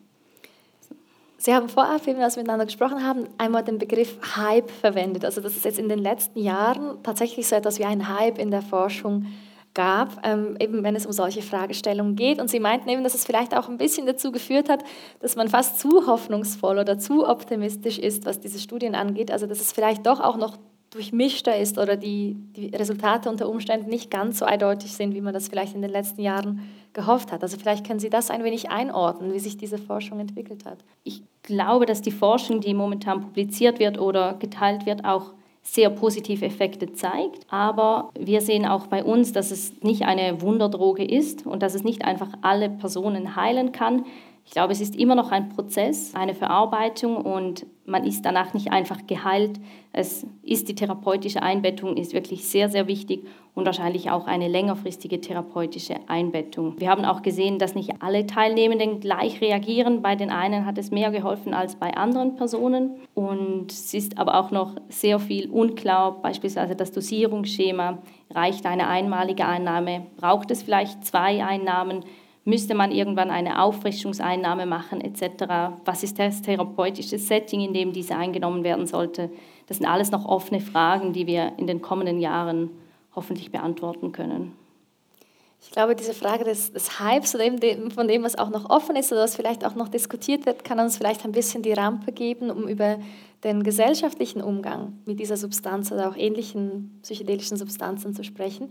[1.45, 5.27] Sie haben vorab, wie wir das miteinander gesprochen haben, einmal den Begriff Hype verwendet.
[5.27, 8.51] Also dass es jetzt in den letzten Jahren tatsächlich so etwas wie ein Hype in
[8.51, 9.27] der Forschung
[9.75, 12.41] gab, ähm, eben wenn es um solche Fragestellungen geht.
[12.41, 14.85] Und Sie meinten eben, dass es vielleicht auch ein bisschen dazu geführt hat,
[15.21, 19.31] dass man fast zu hoffnungsvoll oder zu optimistisch ist, was diese Studien angeht.
[19.31, 20.57] Also dass es vielleicht doch auch noch
[20.89, 25.35] durchmischter ist oder die, die Resultate unter Umständen nicht ganz so eindeutig sind, wie man
[25.35, 26.63] das vielleicht in den letzten Jahren
[26.95, 27.43] gehofft hat.
[27.43, 30.79] Also vielleicht können Sie das ein wenig einordnen, wie sich diese Forschung entwickelt hat.
[31.03, 36.45] Ich glaube, dass die Forschung, die momentan publiziert wird oder geteilt wird, auch sehr positive
[36.45, 37.47] Effekte zeigt.
[37.49, 41.85] Aber wir sehen auch bei uns, dass es nicht eine Wunderdroge ist und dass es
[41.85, 44.05] nicht einfach alle Personen heilen kann.
[44.47, 48.73] Ich glaube, es ist immer noch ein Prozess, eine Verarbeitung und man ist danach nicht
[48.73, 49.59] einfach geheilt.
[49.93, 55.21] Es ist die therapeutische Einbettung ist wirklich sehr sehr wichtig und wahrscheinlich auch eine längerfristige
[55.21, 56.79] therapeutische Einbettung.
[56.79, 60.03] Wir haben auch gesehen, dass nicht alle Teilnehmenden gleich reagieren.
[60.03, 64.39] Bei den einen hat es mehr geholfen als bei anderen Personen und es ist aber
[64.39, 67.99] auch noch sehr viel unklar, beispielsweise das Dosierungsschema.
[68.31, 70.07] Reicht eine einmalige Einnahme?
[70.17, 72.05] Braucht es vielleicht zwei Einnahmen?
[72.45, 75.77] Müsste man irgendwann eine Auffrischungseinnahme machen etc.
[75.85, 79.31] Was ist das therapeutische Setting, in dem diese eingenommen werden sollte?
[79.67, 82.71] Das sind alles noch offene Fragen, die wir in den kommenden Jahren
[83.15, 84.53] hoffentlich beantworten können.
[85.67, 88.97] Ich glaube, diese Frage des, des Hypes oder eben von dem, was auch noch offen
[88.97, 92.13] ist oder was vielleicht auch noch diskutiert wird, kann uns vielleicht ein bisschen die Rampe
[92.13, 92.99] geben, um über
[93.45, 98.71] den gesellschaftlichen Umgang mit dieser Substanz oder auch ähnlichen psychedelischen Substanzen zu sprechen.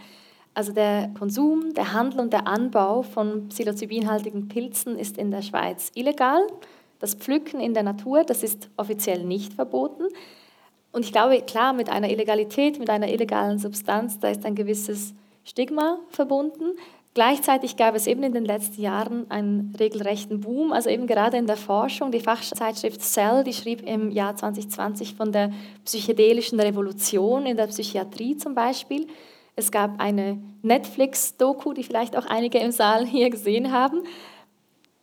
[0.54, 5.92] Also der Konsum, der Handel und der Anbau von psilocybinhaltigen Pilzen ist in der Schweiz
[5.96, 6.42] illegal.
[7.00, 10.04] Das Pflücken in der Natur, das ist offiziell nicht verboten.
[10.92, 15.16] Und ich glaube, klar, mit einer Illegalität, mit einer illegalen Substanz, da ist ein gewisses
[15.44, 16.78] Stigma verbunden.
[17.16, 21.46] Gleichzeitig gab es eben in den letzten Jahren einen regelrechten Boom, also eben gerade in
[21.46, 22.12] der Forschung.
[22.12, 25.52] Die Fachzeitschrift Cell, die schrieb im Jahr 2020 von der
[25.86, 29.08] psychedelischen Revolution in der Psychiatrie zum Beispiel.
[29.56, 34.04] Es gab eine Netflix-Doku, die vielleicht auch einige im Saal hier gesehen haben.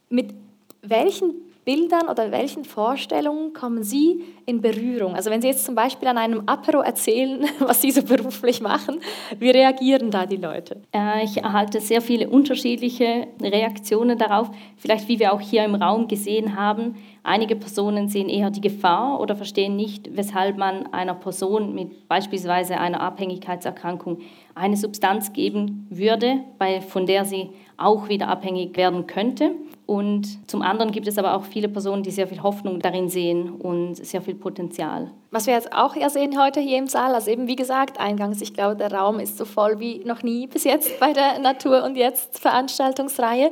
[0.09, 0.35] Mit
[0.83, 1.35] welchen
[1.65, 5.15] Bildern oder welchen Vorstellungen kommen Sie in Berührung?
[5.15, 8.99] Also wenn Sie jetzt zum Beispiel an einem Apero erzählen, was Sie so beruflich machen,
[9.39, 10.81] wie reagieren da die Leute?
[10.93, 14.51] Äh, ich erhalte sehr viele unterschiedliche Reaktionen darauf.
[14.79, 19.21] Vielleicht wie wir auch hier im Raum gesehen haben, einige Personen sehen eher die Gefahr
[19.21, 24.19] oder verstehen nicht, weshalb man einer Person mit beispielsweise einer Abhängigkeitserkrankung
[24.55, 26.41] eine Substanz geben würde,
[26.89, 29.53] von der sie auch wieder abhängig werden könnte.
[29.87, 33.51] Und zum anderen gibt es aber auch viele Personen, die sehr viel Hoffnung darin sehen
[33.51, 35.11] und sehr viel Potenzial.
[35.33, 38.41] Was wir jetzt auch ja sehen heute hier im Saal, also eben wie gesagt, eingangs,
[38.41, 41.83] ich glaube, der Raum ist so voll wie noch nie bis jetzt bei der Natur
[41.83, 43.51] und jetzt Veranstaltungsreihe.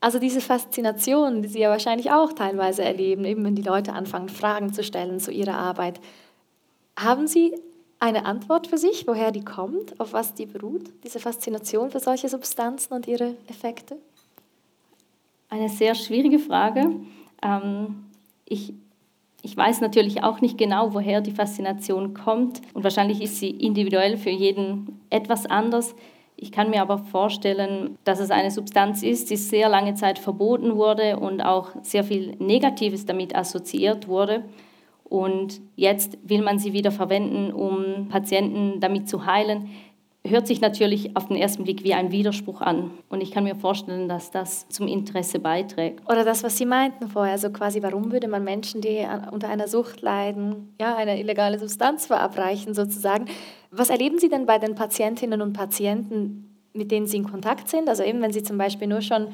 [0.00, 4.28] Also diese Faszination, die Sie ja wahrscheinlich auch teilweise erleben, eben wenn die Leute anfangen,
[4.28, 6.00] Fragen zu stellen zu ihrer Arbeit.
[6.98, 7.54] Haben Sie
[8.02, 12.28] eine Antwort für sich, woher die kommt, auf was die beruht, diese Faszination für solche
[12.28, 13.96] Substanzen und ihre Effekte?
[15.48, 16.96] Eine sehr schwierige Frage.
[17.42, 18.06] Ähm,
[18.44, 18.74] ich,
[19.42, 24.16] ich weiß natürlich auch nicht genau, woher die Faszination kommt und wahrscheinlich ist sie individuell
[24.16, 25.94] für jeden etwas anders.
[26.34, 30.74] Ich kann mir aber vorstellen, dass es eine Substanz ist, die sehr lange Zeit verboten
[30.74, 34.42] wurde und auch sehr viel Negatives damit assoziiert wurde.
[35.12, 39.68] Und jetzt will man sie wieder verwenden, um Patienten damit zu heilen
[40.24, 42.92] hört sich natürlich auf den ersten Blick wie ein Widerspruch an.
[43.08, 46.00] Und ich kann mir vorstellen, dass das zum Interesse beiträgt.
[46.08, 49.66] Oder das, was Sie meinten vorher, also quasi, warum würde man Menschen, die unter einer
[49.66, 53.26] Sucht leiden, ja, eine illegale Substanz verabreichen sozusagen?
[53.72, 57.88] Was erleben Sie denn bei den Patientinnen und Patienten, mit denen Sie in Kontakt sind?
[57.88, 59.26] Also eben, wenn Sie zum Beispiel nur schon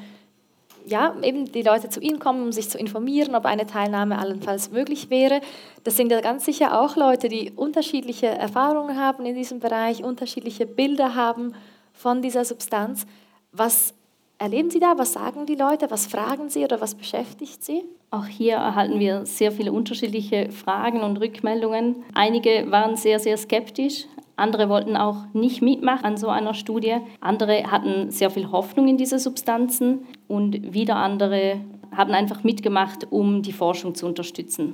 [0.89, 4.71] ja, eben die Leute zu Ihnen kommen, um sich zu informieren, ob eine Teilnahme allenfalls
[4.71, 5.41] möglich wäre.
[5.83, 10.65] Das sind ja ganz sicher auch Leute, die unterschiedliche Erfahrungen haben in diesem Bereich, unterschiedliche
[10.65, 11.53] Bilder haben
[11.93, 13.05] von dieser Substanz.
[13.51, 13.93] Was
[14.37, 14.93] erleben Sie da?
[14.97, 15.91] Was sagen die Leute?
[15.91, 17.83] Was fragen Sie oder was beschäftigt Sie?
[18.11, 22.03] Auch hier erhalten wir sehr viele unterschiedliche Fragen und Rückmeldungen.
[22.15, 24.05] Einige waren sehr, sehr skeptisch,
[24.39, 26.97] andere wollten auch nicht mitmachen an so einer Studie.
[27.21, 31.61] Andere hatten sehr viel Hoffnung in diese Substanzen und wieder andere
[31.95, 34.73] haben einfach mitgemacht, um die Forschung zu unterstützen.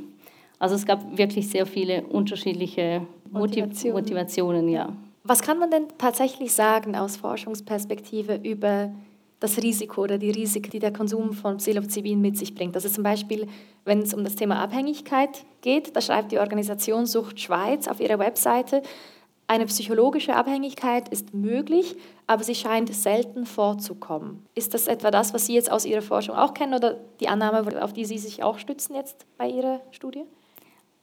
[0.60, 3.02] Also es gab wirklich sehr viele unterschiedliche
[3.32, 3.98] Motivationen.
[3.98, 4.94] Motivationen ja.
[5.24, 8.92] Was kann man denn tatsächlich sagen aus Forschungsperspektive über
[9.40, 12.76] das Risiko oder die Risiken, die der Konsum von Psilocybin mit sich bringt.
[12.76, 13.48] Also zum Beispiel,
[13.84, 18.18] wenn es um das Thema Abhängigkeit geht, da schreibt die Organisation Sucht Schweiz auf ihrer
[18.18, 18.82] Webseite,
[19.48, 24.46] eine psychologische Abhängigkeit ist möglich, aber sie scheint selten vorzukommen.
[24.56, 27.84] Ist das etwa das, was Sie jetzt aus Ihrer Forschung auch kennen oder die Annahme,
[27.84, 30.24] auf die Sie sich auch stützen jetzt bei Ihrer Studie?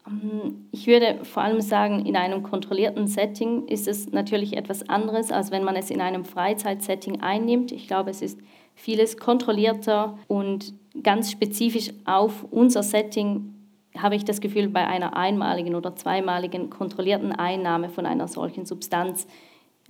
[0.06, 5.30] Ähm, ich würde vor allem sagen, in einem kontrollierten Setting ist es natürlich etwas anderes,
[5.30, 7.70] als wenn man es in einem Freizeitsetting einnimmt.
[7.70, 8.40] Ich glaube, es ist
[8.74, 13.51] vieles kontrollierter und ganz spezifisch auf unser Setting
[13.96, 19.26] habe ich das Gefühl, bei einer einmaligen oder zweimaligen kontrollierten Einnahme von einer solchen Substanz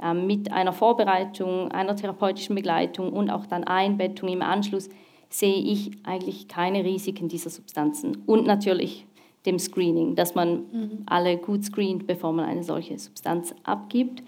[0.03, 4.89] äh, mit einer Vorbereitung, einer therapeutischen Begleitung und auch dann Einbettung im Anschluss
[5.29, 8.23] sehe ich eigentlich keine Risiken dieser Substanzen.
[8.27, 9.07] Und natürlich
[9.47, 11.03] dem Screening, dass man mhm.
[11.07, 14.23] alle gut screent, bevor man eine solche Substanz abgibt.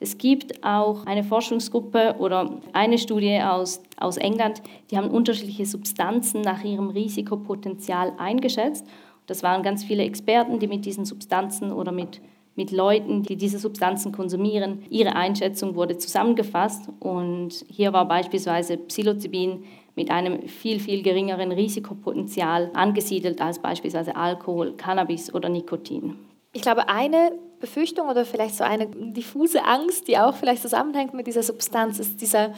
[0.00, 6.42] Es gibt auch eine Forschungsgruppe oder eine Studie aus, aus England, die haben unterschiedliche Substanzen
[6.42, 8.86] nach ihrem Risikopotenzial eingeschätzt.
[9.28, 12.20] Das waren ganz viele Experten, die mit diesen Substanzen oder mit,
[12.56, 16.88] mit Leuten, die diese Substanzen konsumieren, ihre Einschätzung wurde zusammengefasst.
[16.98, 19.64] Und hier war beispielsweise Psilocybin
[19.94, 26.16] mit einem viel, viel geringeren Risikopotenzial angesiedelt als beispielsweise Alkohol, Cannabis oder Nikotin.
[26.54, 31.26] Ich glaube, eine Befürchtung oder vielleicht so eine diffuse Angst, die auch vielleicht zusammenhängt mit
[31.26, 32.54] dieser Substanz, ist dieser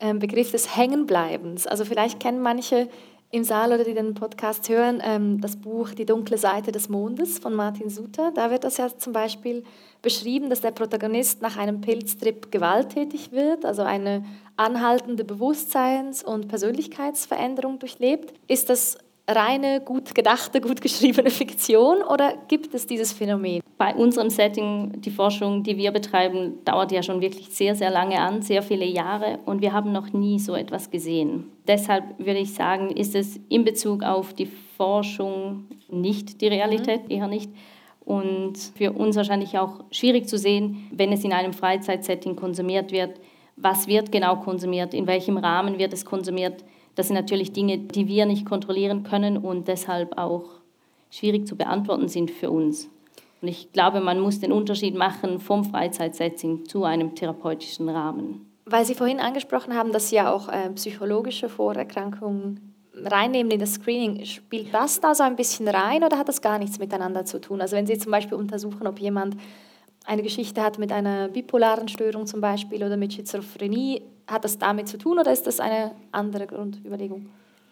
[0.00, 1.66] ähm, Begriff des Hängenbleibens.
[1.66, 2.88] Also vielleicht kennen manche
[3.32, 7.38] im Saal oder die den Podcast hören, ähm, das Buch Die dunkle Seite des Mondes
[7.38, 8.32] von Martin Suter.
[8.34, 9.62] Da wird das ja zum Beispiel
[10.02, 14.24] beschrieben, dass der Protagonist nach einem Pilztrip gewalttätig wird, also eine
[14.56, 18.34] anhaltende Bewusstseins- und Persönlichkeitsveränderung durchlebt.
[18.48, 18.98] Ist das
[19.34, 23.62] reine, gut gedachte, gut geschriebene Fiktion oder gibt es dieses Phänomen?
[23.78, 28.20] Bei unserem Setting, die Forschung, die wir betreiben, dauert ja schon wirklich sehr, sehr lange
[28.20, 31.50] an, sehr viele Jahre und wir haben noch nie so etwas gesehen.
[31.66, 37.10] Deshalb würde ich sagen, ist es in Bezug auf die Forschung nicht die Realität, mhm.
[37.10, 37.50] eher nicht.
[38.04, 43.20] Und für uns wahrscheinlich auch schwierig zu sehen, wenn es in einem Freizeitsetting konsumiert wird,
[43.56, 46.64] was wird genau konsumiert, in welchem Rahmen wird es konsumiert
[47.00, 50.44] das sind natürlich Dinge, die wir nicht kontrollieren können und deshalb auch
[51.10, 52.90] schwierig zu beantworten sind für uns.
[53.40, 58.52] Und ich glaube, man muss den Unterschied machen vom Freizeitsetting zu einem therapeutischen Rahmen.
[58.66, 63.72] Weil Sie vorhin angesprochen haben, dass Sie ja auch äh, psychologische Vorerkrankungen reinnehmen in das
[63.72, 67.40] Screening, spielt das da so ein bisschen rein oder hat das gar nichts miteinander zu
[67.40, 67.62] tun?
[67.62, 69.38] Also wenn Sie zum Beispiel untersuchen, ob jemand
[70.04, 74.88] eine Geschichte hat mit einer bipolaren Störung zum Beispiel oder mit Schizophrenie, hat das damit
[74.88, 77.26] zu tun oder ist das eine andere Grundüberlegung?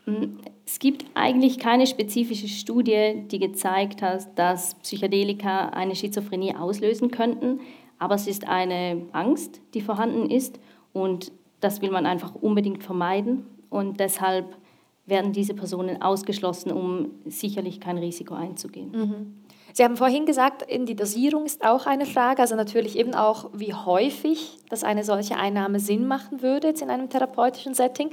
[0.06, 7.10] Mm, es gibt eigentlich keine spezifische Studie, die gezeigt hat, dass Psychedelika eine Schizophrenie auslösen
[7.10, 7.60] könnten,
[7.98, 10.58] aber es ist eine Angst, die vorhanden ist
[10.92, 14.56] und das will man einfach unbedingt vermeiden und deshalb
[15.06, 18.90] werden diese Personen ausgeschlossen, um sicherlich kein Risiko einzugehen.
[18.92, 19.34] Mhm.
[19.72, 23.74] Sie haben vorhin gesagt, die Dosierung ist auch eine Frage, also natürlich eben auch, wie
[23.74, 28.10] häufig dass eine solche Einnahme Sinn machen würde jetzt in einem therapeutischen Setting.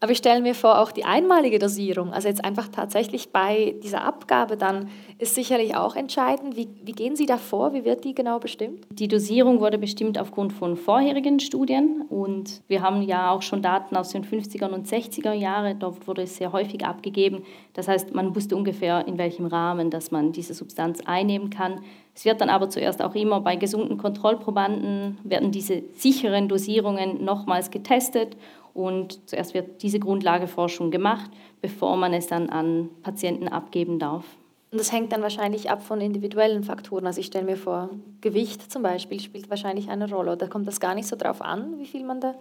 [0.00, 4.04] Aber ich stelle mir vor, auch die einmalige Dosierung, also jetzt einfach tatsächlich bei dieser
[4.04, 6.56] Abgabe dann, ist sicherlich auch entscheidend.
[6.56, 7.72] Wie, wie gehen Sie da vor?
[7.72, 8.86] Wie wird die genau bestimmt?
[8.90, 13.96] Die Dosierung wurde bestimmt aufgrund von vorherigen Studien und wir haben ja auch schon Daten
[13.96, 15.80] aus den 50er und 60er Jahren.
[15.80, 17.42] Dort wurde es sehr häufig abgegeben.
[17.74, 21.80] Das heißt, man wusste ungefähr, in welchem Rahmen, dass man diese Substanz einnehmen kann.
[22.14, 27.70] Es wird dann aber zuerst auch immer bei gesunden Kontrollprobanden, werden diese sicheren Dosierungen nochmals
[27.70, 28.36] getestet
[28.78, 34.24] und zuerst wird diese Grundlageforschung gemacht, bevor man es dann an Patienten abgeben darf.
[34.70, 37.06] Und das hängt dann wahrscheinlich ab von individuellen Faktoren.
[37.06, 40.32] Also ich stelle mir vor, Gewicht zum Beispiel spielt wahrscheinlich eine Rolle.
[40.32, 42.34] Oder kommt das gar nicht so drauf an, wie viel man da...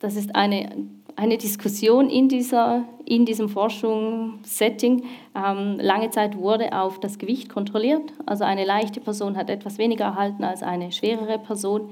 [0.00, 5.04] Das ist eine, eine Diskussion in, dieser, in diesem Forschungssetting.
[5.36, 8.12] Ähm, lange Zeit wurde auf das Gewicht kontrolliert.
[8.24, 11.90] Also eine leichte Person hat etwas weniger erhalten als eine schwerere Person.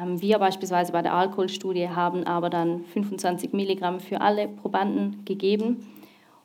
[0.00, 5.86] Ähm, wir beispielsweise bei der Alkoholstudie haben aber dann 25 Milligramm für alle Probanden gegeben.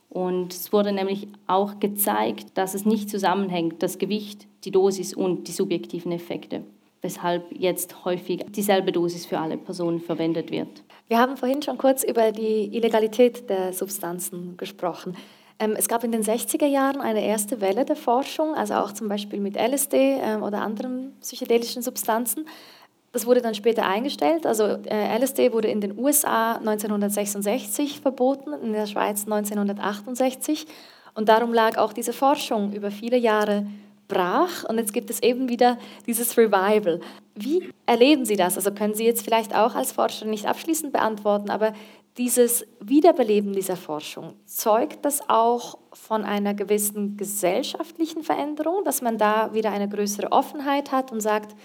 [0.10, 5.48] Und es wurde nämlich auch gezeigt, dass es nicht zusammenhängt, das Gewicht, die Dosis und
[5.48, 6.64] die subjektiven Effekte,
[7.02, 10.84] weshalb jetzt häufig dieselbe Dosis für alle Personen verwendet wird.
[11.08, 15.16] Wir haben vorhin schon kurz über die Illegalität der Substanzen gesprochen.
[15.60, 19.10] Ähm, es gab in den 60er Jahren eine erste Welle der Forschung, also auch zum
[19.10, 22.46] Beispiel mit LSD ähm, oder anderen psychedelischen Substanzen.
[23.12, 24.46] Das wurde dann später eingestellt.
[24.46, 30.68] Also äh, LSD wurde in den USA 1966 verboten, in der Schweiz 1968.
[31.16, 33.66] Und darum lag auch diese Forschung über viele Jahre
[34.08, 34.64] brach.
[34.66, 37.00] Und jetzt gibt es eben wieder dieses Revival.
[37.36, 38.58] Wie erleben Sie das?
[38.58, 41.74] Also können Sie jetzt vielleicht auch als Forscher nicht abschließend beantworten, aber
[42.18, 49.54] dieses Wiederbeleben dieser Forschung, zeugt das auch von einer gewissen gesellschaftlichen Veränderung, dass man da
[49.54, 51.56] wieder eine größere Offenheit hat und sagt,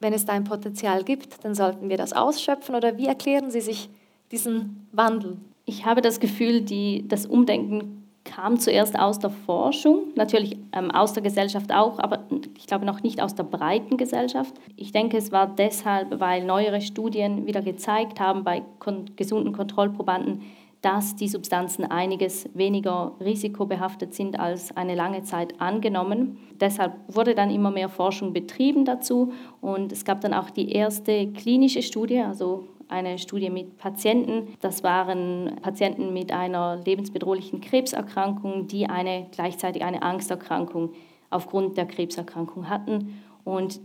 [0.00, 2.74] wenn es da ein Potenzial gibt, dann sollten wir das ausschöpfen?
[2.74, 3.88] Oder wie erklären Sie sich
[4.30, 5.36] diesen Wandel?
[5.64, 11.12] Ich habe das Gefühl, die, das Umdenken kam zuerst aus der Forschung, natürlich ähm, aus
[11.14, 12.24] der Gesellschaft auch, aber
[12.56, 14.54] ich glaube noch nicht aus der breiten Gesellschaft.
[14.76, 20.42] Ich denke, es war deshalb, weil neuere Studien wieder gezeigt haben bei kon gesunden Kontrollprobanden,
[20.80, 26.38] dass die Substanzen einiges weniger risikobehaftet sind als eine lange Zeit angenommen.
[26.60, 31.32] Deshalb wurde dann immer mehr Forschung betrieben dazu und es gab dann auch die erste
[31.32, 34.54] klinische Studie, also eine Studie mit Patienten.
[34.60, 40.92] Das waren Patienten mit einer lebensbedrohlichen Krebserkrankung, die eine, gleichzeitig eine Angsterkrankung
[41.28, 43.20] aufgrund der Krebserkrankung hatten.
[43.44, 43.80] Und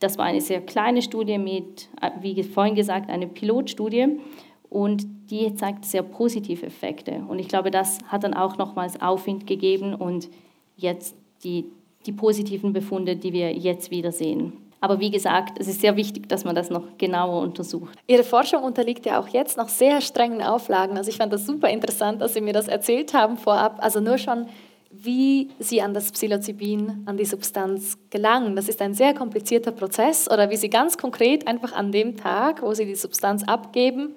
[0.00, 1.88] Das war eine sehr kleine Studie mit,
[2.20, 4.20] wie vorhin gesagt, eine Pilotstudie
[4.74, 7.22] und die zeigt sehr positive Effekte.
[7.28, 10.28] Und ich glaube, das hat dann auch nochmals Aufwind gegeben und
[10.76, 11.66] jetzt die,
[12.06, 14.54] die positiven Befunde, die wir jetzt wieder sehen.
[14.80, 17.96] Aber wie gesagt, es ist sehr wichtig, dass man das noch genauer untersucht.
[18.08, 20.96] Ihre Forschung unterliegt ja auch jetzt noch sehr strengen Auflagen.
[20.96, 23.78] Also ich fand das super interessant, dass Sie mir das erzählt haben vorab.
[23.78, 24.46] Also nur schon,
[24.90, 28.56] wie Sie an das Psilocybin, an die Substanz gelangen.
[28.56, 30.28] Das ist ein sehr komplizierter Prozess.
[30.28, 34.14] Oder wie Sie ganz konkret einfach an dem Tag, wo Sie die Substanz abgeben,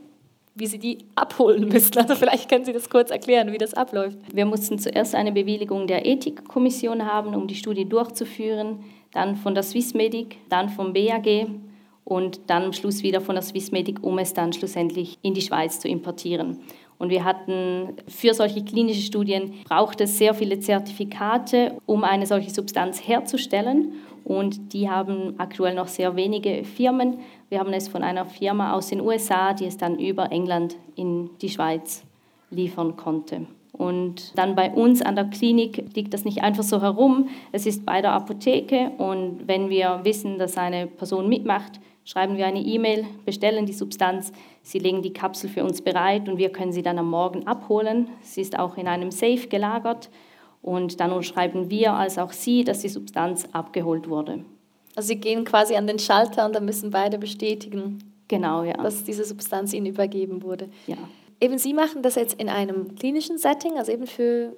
[0.58, 1.98] wie Sie die abholen müssen.
[1.98, 4.18] Also vielleicht können Sie das kurz erklären, wie das abläuft.
[4.34, 8.80] Wir mussten zuerst eine Bewilligung der Ethikkommission haben, um die Studie durchzuführen
[9.18, 11.48] dann von der Swissmedic, dann vom BAG
[12.04, 15.80] und dann am Schluss wieder von der Swissmedic, um es dann schlussendlich in die Schweiz
[15.80, 16.60] zu importieren.
[17.00, 22.50] Und wir hatten für solche klinische Studien braucht es sehr viele Zertifikate, um eine solche
[22.50, 23.94] Substanz herzustellen.
[24.24, 27.20] Und die haben aktuell noch sehr wenige Firmen.
[27.50, 31.30] Wir haben es von einer Firma aus den USA, die es dann über England in
[31.42, 32.04] die Schweiz
[32.50, 33.46] liefern konnte.
[33.78, 37.30] Und dann bei uns an der Klinik liegt das nicht einfach so herum.
[37.52, 42.48] Es ist bei der Apotheke und wenn wir wissen, dass eine Person mitmacht, schreiben wir
[42.48, 44.32] eine E-Mail, bestellen die Substanz,
[44.64, 48.10] sie legen die Kapsel für uns bereit und wir können sie dann am Morgen abholen.
[48.22, 50.10] Sie ist auch in einem Safe gelagert
[50.62, 54.46] und dann schreiben wir als auch Sie, dass die Substanz abgeholt wurde.
[54.96, 58.74] Also Sie gehen quasi an den Schalter und dann müssen beide bestätigen, genau, ja.
[58.74, 60.70] dass diese Substanz Ihnen übergeben wurde.
[60.88, 60.98] Ja.
[61.42, 64.56] Eben Sie machen das jetzt in einem klinischen Setting, also eben für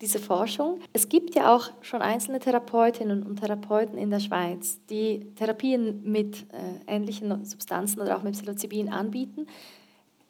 [0.00, 0.80] diese Forschung.
[0.92, 6.46] Es gibt ja auch schon einzelne Therapeutinnen und Therapeuten in der Schweiz, die Therapien mit
[6.52, 9.46] äh, ähnlichen Substanzen oder auch mit Psilocybin anbieten.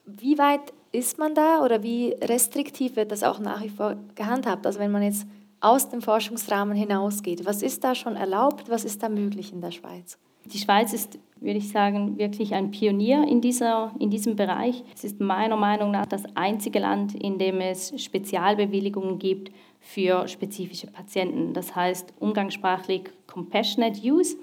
[0.04, 4.66] Wie weit ist man da oder wie restriktiv wird das auch nach wie vor gehandhabt?
[4.66, 5.26] Also wenn man jetzt
[5.60, 9.72] aus dem Forschungsrahmen hinausgeht, was ist da schon erlaubt, was ist da möglich in der
[9.72, 10.18] Schweiz?
[10.52, 14.82] Die Schweiz ist, würde ich sagen, wirklich ein Pionier in, dieser, in diesem Bereich.
[14.94, 20.86] Es ist meiner Meinung nach das einzige Land, in dem es Spezialbewilligungen gibt für spezifische
[20.86, 21.52] Patienten.
[21.52, 24.36] Das heißt umgangssprachlich Compassionate Use.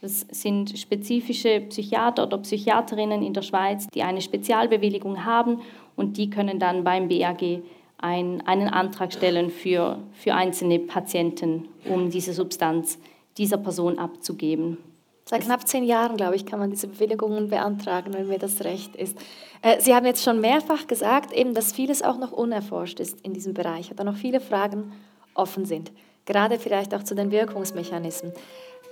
[0.00, 5.60] Das sind spezifische Psychiater oder Psychiaterinnen in der Schweiz, die eine Spezialbewilligung haben
[5.94, 7.62] und die können dann beim BAG
[7.98, 12.98] ein, einen Antrag stellen für, für einzelne Patienten, um diese Substanz
[13.38, 14.76] dieser Person abzugeben.
[15.24, 18.96] Seit knapp zehn Jahren, glaube ich, kann man diese Bewilligungen beantragen, wenn mir das recht
[18.96, 19.16] ist.
[19.62, 23.32] Äh, Sie haben jetzt schon mehrfach gesagt, eben, dass vieles auch noch unerforscht ist in
[23.32, 24.92] diesem Bereich oder noch viele Fragen
[25.34, 25.92] offen sind,
[26.24, 28.32] gerade vielleicht auch zu den Wirkungsmechanismen.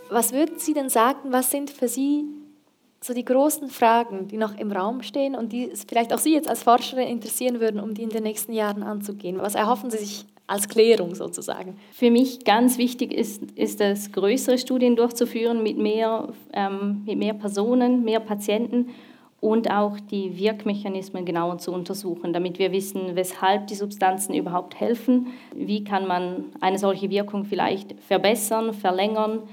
[0.09, 2.25] Was würden Sie denn sagen, was sind für Sie
[3.03, 6.49] so die großen Fragen, die noch im Raum stehen und die vielleicht auch Sie jetzt
[6.49, 9.39] als Forscherin interessieren würden, um die in den nächsten Jahren anzugehen?
[9.41, 11.77] Was erhoffen Sie sich als Klärung sozusagen.
[11.93, 17.35] Für mich ganz wichtig ist, ist es, größere Studien durchzuführen mit mehr, ähm, mit mehr
[17.35, 18.89] Personen, mehr Patienten
[19.41, 25.29] und auch die Wirkmechanismen genauer zu untersuchen, damit wir wissen, weshalb die Substanzen überhaupt helfen,
[25.55, 29.45] wie kann man eine solche Wirkung vielleicht verbessern, verlängern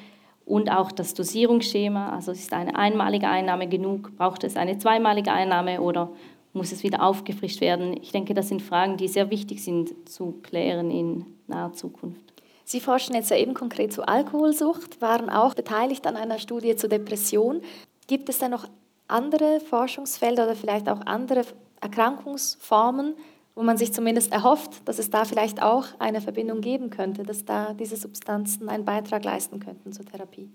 [0.47, 5.79] und auch das Dosierungsschema, also ist eine einmalige Einnahme genug, braucht es eine zweimalige Einnahme
[5.79, 6.09] oder
[6.57, 7.95] muss es wieder aufgefrischt werden?
[8.01, 12.21] Ich denke, das sind Fragen, die sehr wichtig sind zu klären in naher Zukunft.
[12.65, 16.89] Sie forschen jetzt ja eben konkret zu Alkoholsucht, waren auch beteiligt an einer Studie zur
[16.89, 17.61] Depression.
[18.07, 18.67] Gibt es da noch
[19.07, 21.43] andere Forschungsfelder oder vielleicht auch andere
[21.79, 23.13] Erkrankungsformen,
[23.55, 27.45] wo man sich zumindest erhofft, dass es da vielleicht auch eine Verbindung geben könnte, dass
[27.45, 30.49] da diese Substanzen einen Beitrag leisten könnten zur Therapie?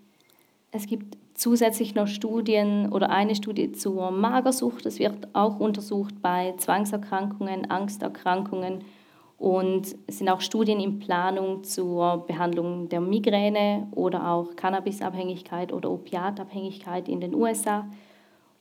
[0.75, 4.87] Es gibt zusätzlich noch Studien oder eine Studie zur Magersucht.
[4.87, 8.83] Es wird auch untersucht bei Zwangserkrankungen, Angsterkrankungen
[9.37, 15.91] und es sind auch Studien in Planung zur Behandlung der Migräne oder auch Cannabisabhängigkeit oder
[15.91, 17.87] Opiatabhängigkeit in den USA.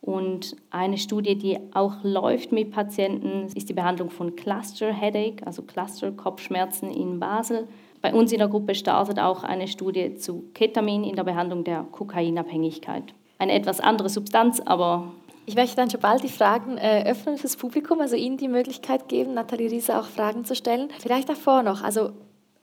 [0.02, 5.62] Und eine Studie, die auch läuft mit Patienten, ist die Behandlung von Cluster Headache, also
[5.62, 7.70] Cluster Kopfschmerzen in Basel.
[8.02, 11.84] Bei uns in der Gruppe startet auch eine Studie zu Ketamin in der Behandlung der
[11.92, 13.14] Kokainabhängigkeit.
[13.38, 15.12] Eine etwas andere Substanz, aber
[15.46, 19.08] ich möchte dann schon bald die Fragen äh, öffnen fürs Publikum, also Ihnen die Möglichkeit
[19.08, 20.90] geben, Nathalie Riese auch Fragen zu stellen.
[21.00, 22.12] Vielleicht davor noch, also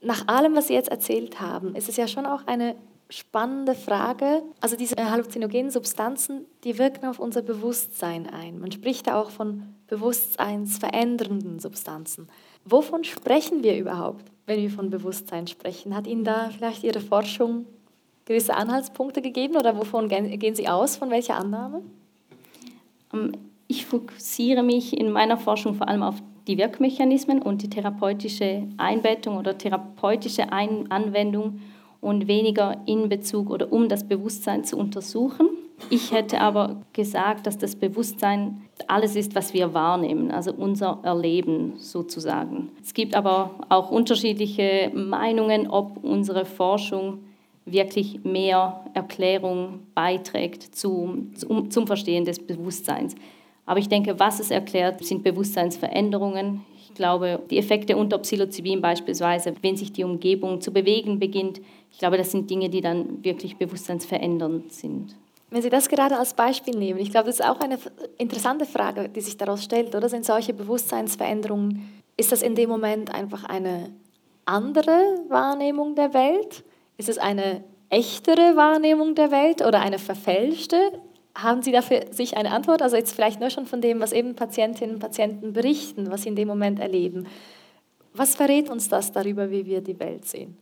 [0.01, 2.75] nach allem, was Sie jetzt erzählt haben, ist es ja schon auch eine
[3.09, 4.43] spannende Frage.
[4.61, 8.59] Also diese halluzinogenen Substanzen, die wirken auf unser Bewusstsein ein.
[8.59, 12.29] Man spricht da auch von bewusstseinsverändernden Substanzen.
[12.65, 15.95] Wovon sprechen wir überhaupt, wenn wir von Bewusstsein sprechen?
[15.95, 17.65] Hat Ihnen da vielleicht Ihre Forschung
[18.25, 21.81] gewisse Anhaltspunkte gegeben oder wovon gehen Sie aus, von welcher Annahme?
[23.13, 23.31] Ähm,
[23.67, 26.15] ich fokussiere mich in meiner Forschung vor allem auf
[26.47, 31.61] die Wirkmechanismen und die therapeutische Einbettung oder therapeutische Anwendung
[32.01, 35.49] und weniger in Bezug oder um das Bewusstsein zu untersuchen.
[35.89, 41.73] Ich hätte aber gesagt, dass das Bewusstsein alles ist, was wir wahrnehmen, also unser Erleben
[41.77, 42.69] sozusagen.
[42.81, 47.19] Es gibt aber auch unterschiedliche Meinungen, ob unsere Forschung
[47.65, 53.15] wirklich mehr Erklärung beiträgt zum, zum, Verstehen des Bewusstseins.
[53.65, 56.65] Aber ich denke, was es erklärt, sind Bewusstseinsveränderungen.
[56.89, 61.61] Ich glaube, die Effekte unter Psilocybin beispielsweise, wenn sich die Umgebung zu bewegen beginnt,
[61.91, 65.15] ich glaube, das sind Dinge, die dann wirklich bewusstseinsverändernd sind.
[65.51, 67.79] Wenn Sie das gerade als Beispiel nehmen, ich glaube, das ist auch eine
[68.17, 73.13] interessante Frage, die sich daraus stellt, oder sind solche Bewusstseinsveränderungen, ist das in dem Moment
[73.13, 73.89] einfach eine
[74.45, 76.63] andere Wahrnehmung der Welt?
[76.97, 80.77] Ist es eine echtere Wahrnehmung der Welt oder eine verfälschte?
[81.35, 82.81] Haben Sie dafür sich eine Antwort?
[82.81, 86.29] Also jetzt vielleicht nur schon von dem, was eben Patientinnen und Patienten berichten, was sie
[86.29, 87.27] in dem Moment erleben.
[88.13, 90.57] Was verrät uns das darüber, wie wir die Welt sehen?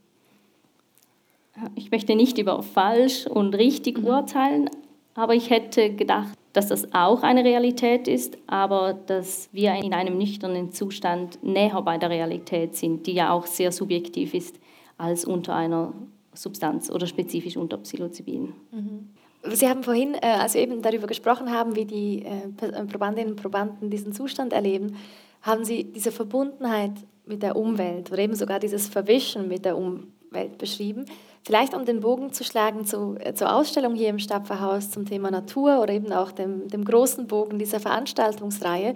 [1.75, 4.05] Ich möchte nicht über falsch und richtig mhm.
[4.05, 4.69] urteilen,
[5.15, 10.17] aber ich hätte gedacht, dass das auch eine Realität ist, aber dass wir in einem
[10.17, 14.59] nüchternen Zustand näher bei der Realität sind, die ja auch sehr subjektiv ist
[14.97, 15.93] als unter einer
[16.33, 18.53] Substanz oder spezifisch unter Psilocybin.
[18.71, 19.09] Mhm.
[19.43, 23.41] Sie haben vorhin, äh, als wir eben darüber gesprochen haben, wie die äh, Probandinnen und
[23.41, 24.97] Probanden diesen Zustand erleben,
[25.41, 26.93] haben Sie diese Verbundenheit
[27.25, 31.05] mit der Umwelt oder eben sogar dieses Verwischen mit der Umwelt beschrieben.
[31.43, 35.31] Vielleicht um den Bogen zu schlagen zu, äh, zur Ausstellung hier im Stadtverhaus zum Thema
[35.31, 38.95] Natur oder eben auch dem, dem großen Bogen dieser Veranstaltungsreihe.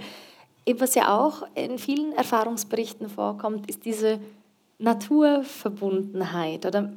[0.65, 4.19] Eben was ja auch in vielen Erfahrungsberichten vorkommt, ist diese
[4.79, 6.65] Naturverbundenheit.
[6.65, 6.91] Oder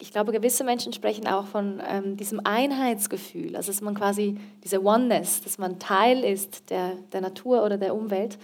[0.00, 4.82] ich glaube, gewisse Menschen sprechen auch von ähm, diesem Einheitsgefühl, also dass man quasi diese
[4.84, 8.38] Oneness, dass man Teil ist der, der Natur oder der Umwelt.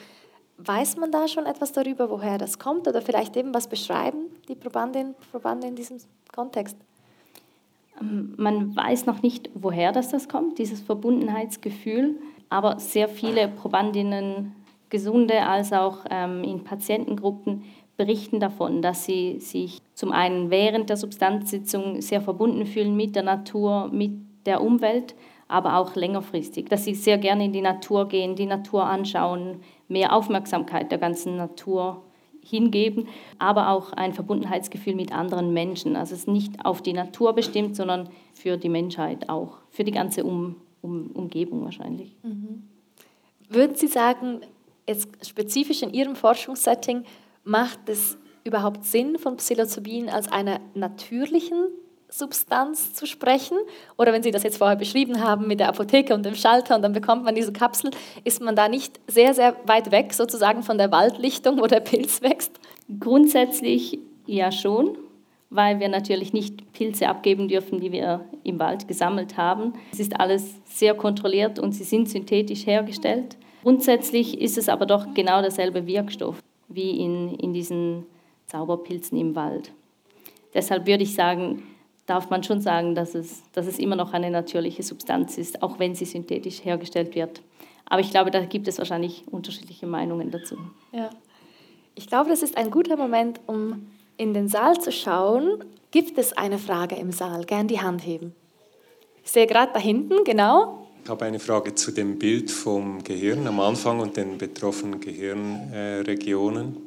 [0.59, 4.55] Weiß man da schon etwas darüber, woher das kommt oder vielleicht eben was beschreiben die
[4.55, 5.99] Probandinnen und Probanden in diesem
[6.33, 6.77] Kontext?
[8.01, 12.17] Ähm, man weiß noch nicht, woher das, das kommt, dieses Verbundenheitsgefühl,
[12.51, 14.55] aber sehr viele Probandinnen,
[14.89, 17.65] gesunde als auch ähm, in Patientengruppen,
[17.97, 23.23] berichten davon, dass sie sich zum einen während der Substanzsitzung sehr verbunden fühlen mit der
[23.23, 24.13] Natur, mit
[24.45, 25.15] der Umwelt,
[25.49, 30.15] aber auch längerfristig, dass sie sehr gerne in die Natur gehen, die Natur anschauen, mehr
[30.15, 32.03] Aufmerksamkeit der ganzen Natur
[32.43, 35.97] hingeben, aber auch ein Verbundenheitsgefühl mit anderen Menschen.
[35.97, 39.91] Also es ist nicht auf die Natur bestimmt, sondern für die Menschheit auch, für die
[39.91, 42.17] ganze um um Umgebung wahrscheinlich.
[42.23, 42.63] Mhm.
[43.49, 44.41] Würden Sie sagen,
[44.89, 47.05] jetzt spezifisch in Ihrem Forschungssetting,
[47.47, 51.69] macht es überhaupt Sinn, von Psilocybin als einer natürlichen
[52.09, 53.57] Substanz zu sprechen?
[53.97, 56.83] Oder wenn Sie das jetzt vorher beschrieben haben mit der Apotheke und dem Schalter und
[56.83, 57.91] dann bekommt man diese Kapsel,
[58.25, 62.21] ist man da nicht sehr, sehr weit weg sozusagen von der Waldlichtung, wo der Pilz
[62.21, 62.61] wächst?
[63.01, 64.99] Grundsätzlich ja schon,
[65.51, 69.75] weil wir natürlich nicht Pilze abgeben dürfen, die wir im Wald gesammelt haben.
[69.93, 73.37] Es ist alles sehr kontrolliert und sie sind synthetisch hergestellt.
[73.63, 78.07] Grundsätzlich ist es aber doch genau derselbe Wirkstoff wie in, in diesen
[78.47, 79.73] Zauberpilzen im Wald.
[80.55, 81.63] Deshalb würde ich sagen,
[82.07, 85.79] darf man schon sagen, dass es, dass es immer noch eine natürliche Substanz ist, auch
[85.79, 87.43] wenn sie synthetisch hergestellt wird.
[87.85, 90.57] Aber ich glaube, da gibt es wahrscheinlich unterschiedliche Meinungen dazu.
[90.93, 91.11] Ja.
[91.95, 93.87] Ich glaube, das ist ein guter Moment, um
[94.17, 95.65] in den Saal zu schauen.
[95.91, 97.45] Gibt es eine Frage im Saal?
[97.45, 98.35] Gern die Hand heben.
[99.25, 100.86] Ich sehe gerade da hinten, genau.
[101.07, 106.79] Ich habe eine Frage zu dem Bild vom Gehirn am Anfang und den betroffenen Gehirnregionen.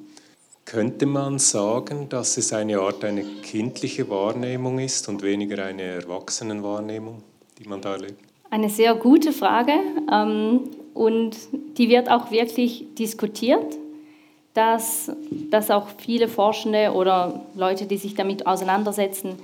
[0.65, 7.23] Könnte man sagen, dass es eine Art eine kindliche Wahrnehmung ist und weniger eine Erwachsenenwahrnehmung,
[7.57, 8.19] die man da erlebt?
[8.49, 9.71] Eine sehr gute Frage
[10.11, 11.37] ähm, und
[11.77, 13.77] die wird auch wirklich diskutiert,
[14.53, 15.13] dass,
[15.49, 19.37] dass auch viele Forschende oder Leute, die sich damit auseinandersetzen,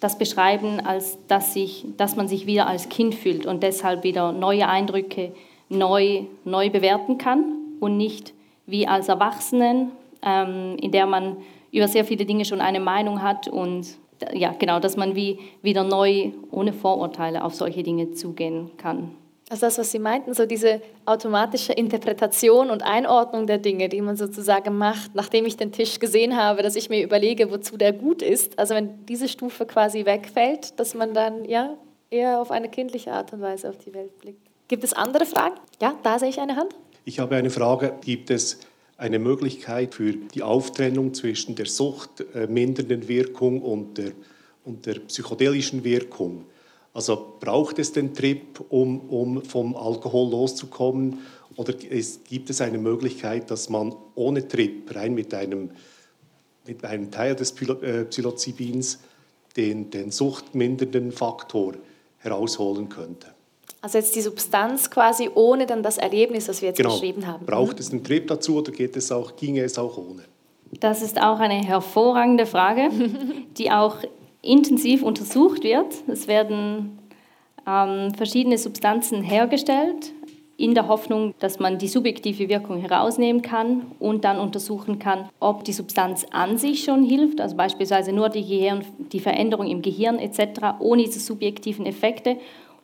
[0.00, 4.32] das beschreiben, als dass, sich, dass man sich wieder als Kind fühlt und deshalb wieder
[4.32, 5.32] neue Eindrücke
[5.68, 7.44] neu, neu bewerten kann
[7.80, 8.32] und nicht
[8.66, 9.92] wie als Erwachsenen
[10.22, 11.36] ähm, in der man
[11.72, 13.86] über sehr viele Dinge schon eine Meinung hat und
[14.32, 19.12] ja, genau, dass man wie wieder neu ohne Vorurteile auf solche Dinge zugehen kann.
[19.50, 24.16] Also das, was Sie meinten, so diese automatische Interpretation und Einordnung der Dinge, die man
[24.16, 28.20] sozusagen macht, nachdem ich den Tisch gesehen habe, dass ich mir überlege, wozu der gut
[28.20, 28.58] ist.
[28.58, 31.76] Also wenn diese Stufe quasi wegfällt, dass man dann ja
[32.10, 34.40] eher auf eine kindliche Art und Weise auf die Welt blickt.
[34.68, 35.54] Gibt es andere Fragen?
[35.80, 36.74] Ja, da sehe ich eine Hand.
[37.06, 37.94] Ich habe eine Frage.
[38.02, 38.58] Gibt es
[38.98, 44.12] eine Möglichkeit für die Auftrennung zwischen der suchtmindernden Wirkung und der,
[44.64, 46.44] und der psychedelischen Wirkung.
[46.94, 51.18] Also braucht es den Trip, um, um vom Alkohol loszukommen?
[51.56, 55.70] Oder es, gibt es eine Möglichkeit, dass man ohne Trip, rein mit einem,
[56.66, 59.00] mit einem Teil des äh, Psilocybins,
[59.56, 61.74] den, den suchtmindernden Faktor
[62.18, 63.28] herausholen könnte.
[63.80, 66.90] Also jetzt die Substanz quasi ohne dann das Erlebnis, das wir jetzt genau.
[66.90, 67.46] beschrieben haben.
[67.46, 67.80] Braucht mhm.
[67.80, 70.24] es einen Trip dazu oder geht es auch, ginge es auch ohne?
[70.80, 72.90] Das ist auch eine hervorragende Frage,
[73.56, 73.98] die auch
[74.42, 75.94] intensiv untersucht wird.
[76.06, 76.98] Es werden
[77.66, 80.12] ähm, verschiedene Substanzen hergestellt,
[80.58, 85.62] in der Hoffnung, dass man die subjektive Wirkung herausnehmen kann und dann untersuchen kann, ob
[85.62, 90.18] die Substanz an sich schon hilft, also beispielsweise nur die, Gehirn, die Veränderung im Gehirn
[90.18, 92.38] etc., ohne diese subjektiven Effekte,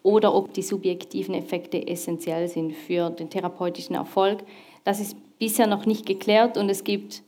[0.04, 4.44] oder ob die subjektiven Effekte essentiell sind für den therapeutischen Erfolg.
[4.84, 7.22] Das ist bisher noch nicht geklärt und es gibt,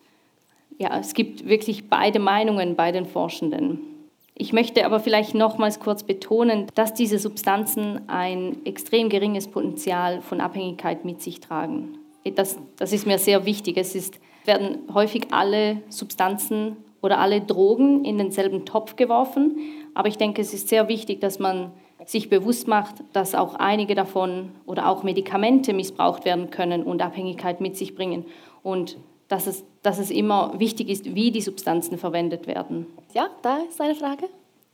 [0.79, 3.96] ja, es gibt wirklich beide Meinungen bei den Forschenden.
[4.39, 10.43] Ich möchte aber vielleicht nochmals kurz betonen, dass diese Substanzen ein extrem geringes Potenzial von
[10.43, 11.97] Abhängigkeit mit sich tragen.
[12.35, 13.79] Das, das ist mir sehr wichtig.
[13.79, 19.57] Es ist, werden häufig alle Substanzen oder alle Drogen in denselben Topf geworfen,
[19.95, 21.73] aber ich denke, es ist sehr wichtig, dass man
[22.05, 27.63] sich bewusst macht, dass auch einige davon oder auch Medikamente missbraucht werden können und Abhängigkeit
[27.63, 28.27] mit sich bringen.
[28.63, 28.99] Und
[29.29, 32.87] dass es, dass es immer wichtig ist, wie die Substanzen verwendet werden.
[33.15, 34.29] Ja, da ist eine Frage.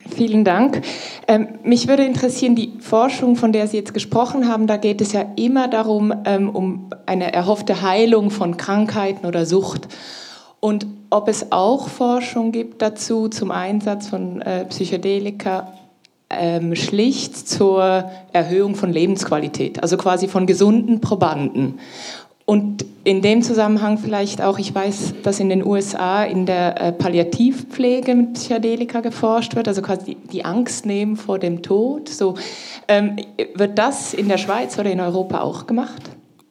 [0.08, 0.82] Vielen Dank.
[1.28, 5.12] Ähm, mich würde interessieren, die Forschung, von der Sie jetzt gesprochen haben, da geht es
[5.12, 9.86] ja immer darum, ähm, um eine erhoffte Heilung von Krankheiten oder Sucht.
[10.58, 15.72] Und ob es auch Forschung gibt dazu zum Einsatz von äh, Psychedelika
[16.30, 21.78] ähm, schlicht zur Erhöhung von Lebensqualität, also quasi von gesunden Probanden.
[22.44, 26.92] Und in dem Zusammenhang vielleicht auch, ich weiß, dass in den USA in der äh,
[26.92, 32.08] Palliativpflege mit Psychedelika geforscht wird, also quasi die, Angst nehmen vor dem Tod.
[32.08, 32.34] So,
[32.88, 33.16] ähm,
[33.54, 36.02] wird das in der Schweiz oder in Europa auch gemacht?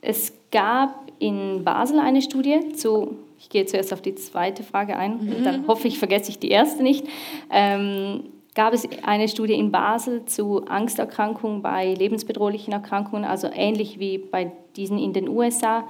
[0.02, 5.18] Es gab in Basel eine Studie zu, ich gehe zuerst auf die zweite Frage ein,
[5.18, 5.44] mhm.
[5.44, 7.06] dann hoffe ich, vergesse ich die erste nicht.
[7.52, 8.24] Ähm,
[8.56, 14.52] gab es eine Studie in Basel zu Angsterkrankungen bei lebensbedrohlichen Erkrankungen, also ähnlich wie bei
[14.76, 15.88] diesen in den USA.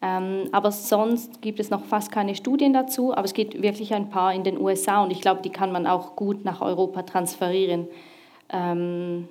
[0.00, 4.10] Ähm, aber sonst gibt es noch fast keine Studien dazu, aber es gibt wirklich ein
[4.10, 7.88] paar in den USA und ich glaube, die kann man auch gut nach Europa transferieren.
[8.50, 9.28] Ähm,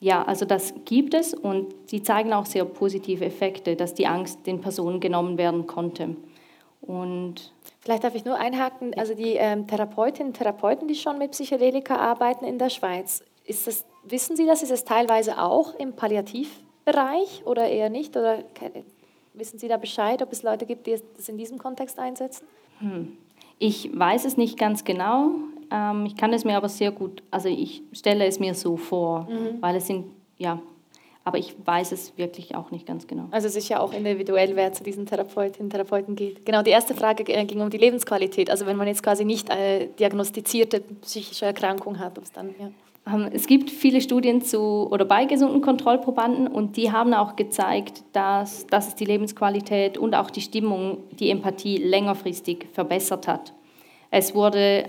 [0.00, 4.46] ja, also das gibt es und sie zeigen auch sehr positive Effekte, dass die Angst
[4.46, 6.16] den Personen genommen werden konnte.
[6.80, 7.53] Und
[7.84, 11.96] Vielleicht darf ich nur einhaken, also die ähm, Therapeutinnen und Therapeuten, die schon mit Psychedelika
[11.96, 17.42] arbeiten in der Schweiz, ist das, wissen Sie das, ist es teilweise auch im Palliativbereich
[17.44, 18.16] oder eher nicht?
[18.16, 18.38] Oder
[19.34, 22.46] wissen Sie da Bescheid, ob es Leute gibt, die das in diesem Kontext einsetzen?
[22.78, 23.18] Hm.
[23.58, 25.32] Ich weiß es nicht ganz genau.
[25.70, 29.28] Ähm, ich kann es mir aber sehr gut, also ich stelle es mir so vor,
[29.30, 29.60] mhm.
[29.60, 30.06] weil es sind,
[30.38, 30.58] ja,
[31.24, 33.24] aber ich weiß es wirklich auch nicht ganz genau.
[33.30, 36.44] Also sicher auch individuell, wer zu diesen Therapeutinnen und Therapeuten geht.
[36.44, 38.50] Genau, die erste Frage äh, ging um die Lebensqualität.
[38.50, 42.54] Also wenn man jetzt quasi nicht eine diagnostizierte psychische Erkrankung hat, ob es dann...
[42.60, 42.70] Ja.
[43.06, 48.02] Ähm, es gibt viele Studien zu oder bei gesunden Kontrollprobanden und die haben auch gezeigt,
[48.12, 53.54] dass, dass es die Lebensqualität und auch die Stimmung, die Empathie längerfristig verbessert hat.
[54.10, 54.88] Es wurde,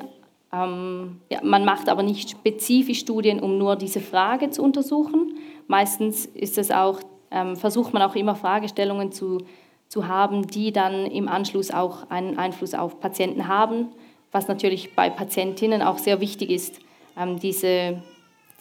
[0.54, 6.26] ähm, ja, man macht aber nicht spezifisch Studien, um nur diese Frage zu untersuchen, Meistens
[6.26, 7.02] ist es auch,
[7.32, 9.46] ähm, versucht man auch immer Fragestellungen zu,
[9.88, 13.88] zu haben, die dann im Anschluss auch einen Einfluss auf Patienten haben,
[14.32, 16.80] was natürlich bei Patientinnen auch sehr wichtig ist,
[17.18, 18.02] ähm, diese,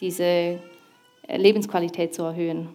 [0.01, 0.61] diese
[1.29, 2.69] Lebensqualität zu erhöhen.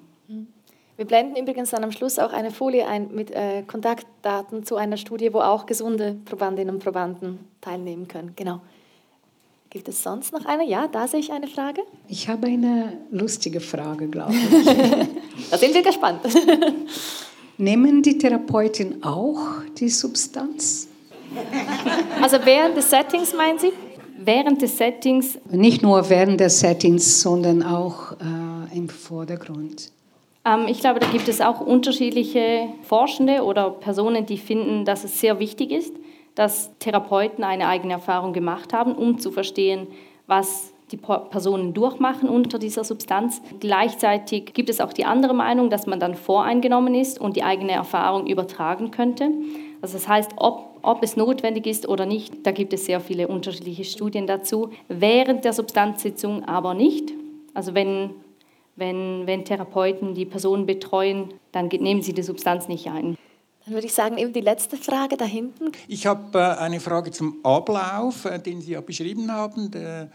[1.00, 4.98] Wir blenden übrigens dann am Schluss auch eine Folie ein mit äh, Kontaktdaten zu einer
[4.98, 8.34] Studie, wo auch gesunde Probandinnen und Probanden teilnehmen können.
[8.36, 8.60] Genau.
[9.72, 10.68] Gibt es sonst noch eine?
[10.68, 11.82] Ja, da sehe ich eine Frage.
[12.08, 14.66] Ich habe eine lustige Frage, glaube ich.
[15.52, 16.22] da sind wir gespannt.
[17.60, 20.88] Nehmen die Therapeuten auch die Substanz?
[22.20, 23.72] Also während des Settings meinen Sie?
[24.18, 25.38] Während des Settings?
[25.52, 29.92] Nicht nur während des Settings, sondern auch äh, im Vordergrund.
[30.46, 35.20] Ähm, ich glaube, da gibt es auch unterschiedliche Forschende oder Personen, die finden, dass es
[35.20, 35.94] sehr wichtig ist
[36.40, 39.88] dass Therapeuten eine eigene Erfahrung gemacht haben, um zu verstehen,
[40.26, 43.42] was die Personen durchmachen unter dieser Substanz.
[43.60, 47.74] Gleichzeitig gibt es auch die andere Meinung, dass man dann voreingenommen ist und die eigene
[47.74, 49.32] Erfahrung übertragen könnte.
[49.82, 53.28] Also das heißt, ob, ob es notwendig ist oder nicht, da gibt es sehr viele
[53.28, 54.70] unterschiedliche Studien dazu.
[54.88, 57.12] Während der Substanzsitzung aber nicht.
[57.54, 58.12] Also wenn,
[58.78, 63.18] wenn, wenn Therapeuten die Personen betreuen, dann nehmen sie die Substanz nicht ein.
[63.70, 65.72] Dann würde ich sagen, eben die letzte Frage da hinten.
[65.88, 70.08] Ich habe äh, eine Frage zum Ablauf, äh, den Sie ja beschrieben haben, äh,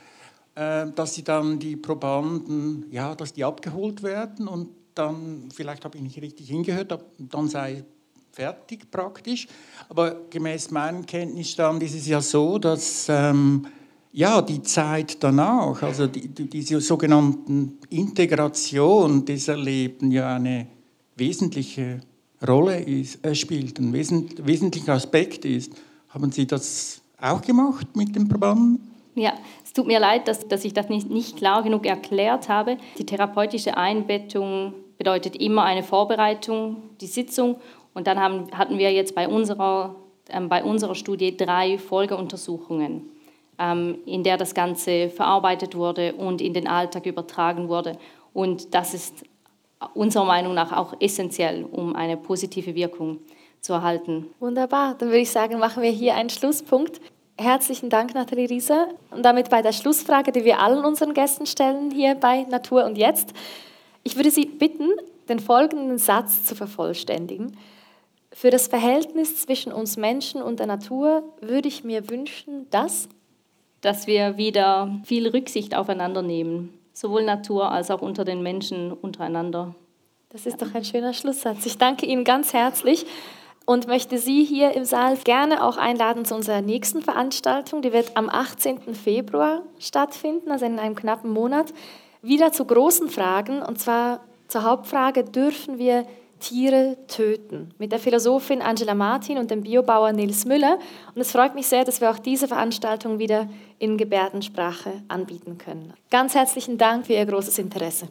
[0.93, 6.03] dass Sie dann die Probanden, ja, dass die abgeholt werden und dann, vielleicht habe ich
[6.03, 7.85] nicht richtig hingehört, dann sei
[8.33, 9.47] fertig praktisch.
[9.89, 13.69] Aber gemäß meinem Kenntnisstand ist es ja so, dass ähm,
[14.11, 20.67] ja, die Zeit danach, also die, die, diese sogenannten Integration des Erleben ja eine
[21.17, 22.01] wesentliche
[22.47, 25.73] Rolle ist, äh, spielt, ein wesentlicher Aspekt ist.
[26.09, 28.81] Haben Sie das auch gemacht mit den Probanden?
[29.15, 29.33] Ja,
[29.65, 32.79] es tut mir leid, dass, dass ich das nicht, nicht klar genug erklärt habe.
[32.99, 37.57] Die therapeutische Einbettung bedeutet immer eine Vorbereitung, die Sitzung.
[37.95, 39.95] Und dann haben, hatten wir jetzt bei unserer,
[40.29, 43.11] äh, bei unserer Studie drei Folgeuntersuchungen
[43.59, 47.99] ähm, in der das Ganze verarbeitet wurde und in den Alltag übertragen wurde.
[48.33, 49.25] Und das ist
[49.95, 53.19] unserer Meinung nach auch essentiell, um eine positive Wirkung
[53.61, 54.27] zu erhalten.
[54.41, 57.01] Wunderbar, dann würde ich sagen, machen wir hier einen Schlusspunkt.
[57.37, 58.89] Herzlichen Dank, Nathalie Rieser.
[59.11, 62.97] Und damit bei der Schlussfrage, die wir allen unseren Gästen stellen hier bei Natur und
[62.97, 63.33] Jetzt.
[64.03, 64.91] Ich würde Sie bitten,
[65.29, 67.57] den folgenden Satz zu vervollständigen.
[68.33, 73.09] Für das Verhältnis zwischen uns Menschen und der Natur würde ich mir wünschen, dass
[73.85, 79.75] dass wir wieder viel Rücksicht aufeinander nehmen, sowohl Natur als auch unter den Menschen untereinander.
[80.31, 81.67] Das ist doch ein schöner Schlusssatz.
[81.67, 83.05] Ich danke Ihnen ganz herzlich
[83.67, 87.83] und möchte Sie hier im Saal gerne auch einladen zu unserer nächsten Veranstaltung.
[87.83, 88.95] Die wird am 18.
[88.95, 91.75] Februar stattfinden, also in einem knappen Monat.
[92.23, 96.07] Wieder zu großen Fragen und zwar zur Hauptfrage, dürfen wir
[96.45, 97.71] Tiere töten.
[97.79, 100.79] Mit der Philosophin Angela Martin und dem Biobauer Nils Müller.
[101.15, 105.95] Und es freut mich sehr, dass wir auch diese Veranstaltung wieder in Gebärdensprache anbieten können.
[106.11, 108.09] Ganz herzlichen Dank für Ihr großes Interesse.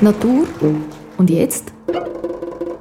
[0.00, 0.46] Natur
[1.18, 1.74] und jetzt?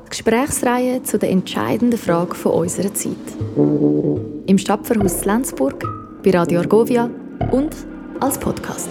[0.09, 3.17] Gesprächsreihe zu der entscheidenden Frage von unserer Zeit.
[3.57, 5.83] Im Stadtverhaus Lenzburg,
[6.23, 7.09] bei Radio Argovia
[7.51, 7.75] und
[8.19, 8.89] als Podcast.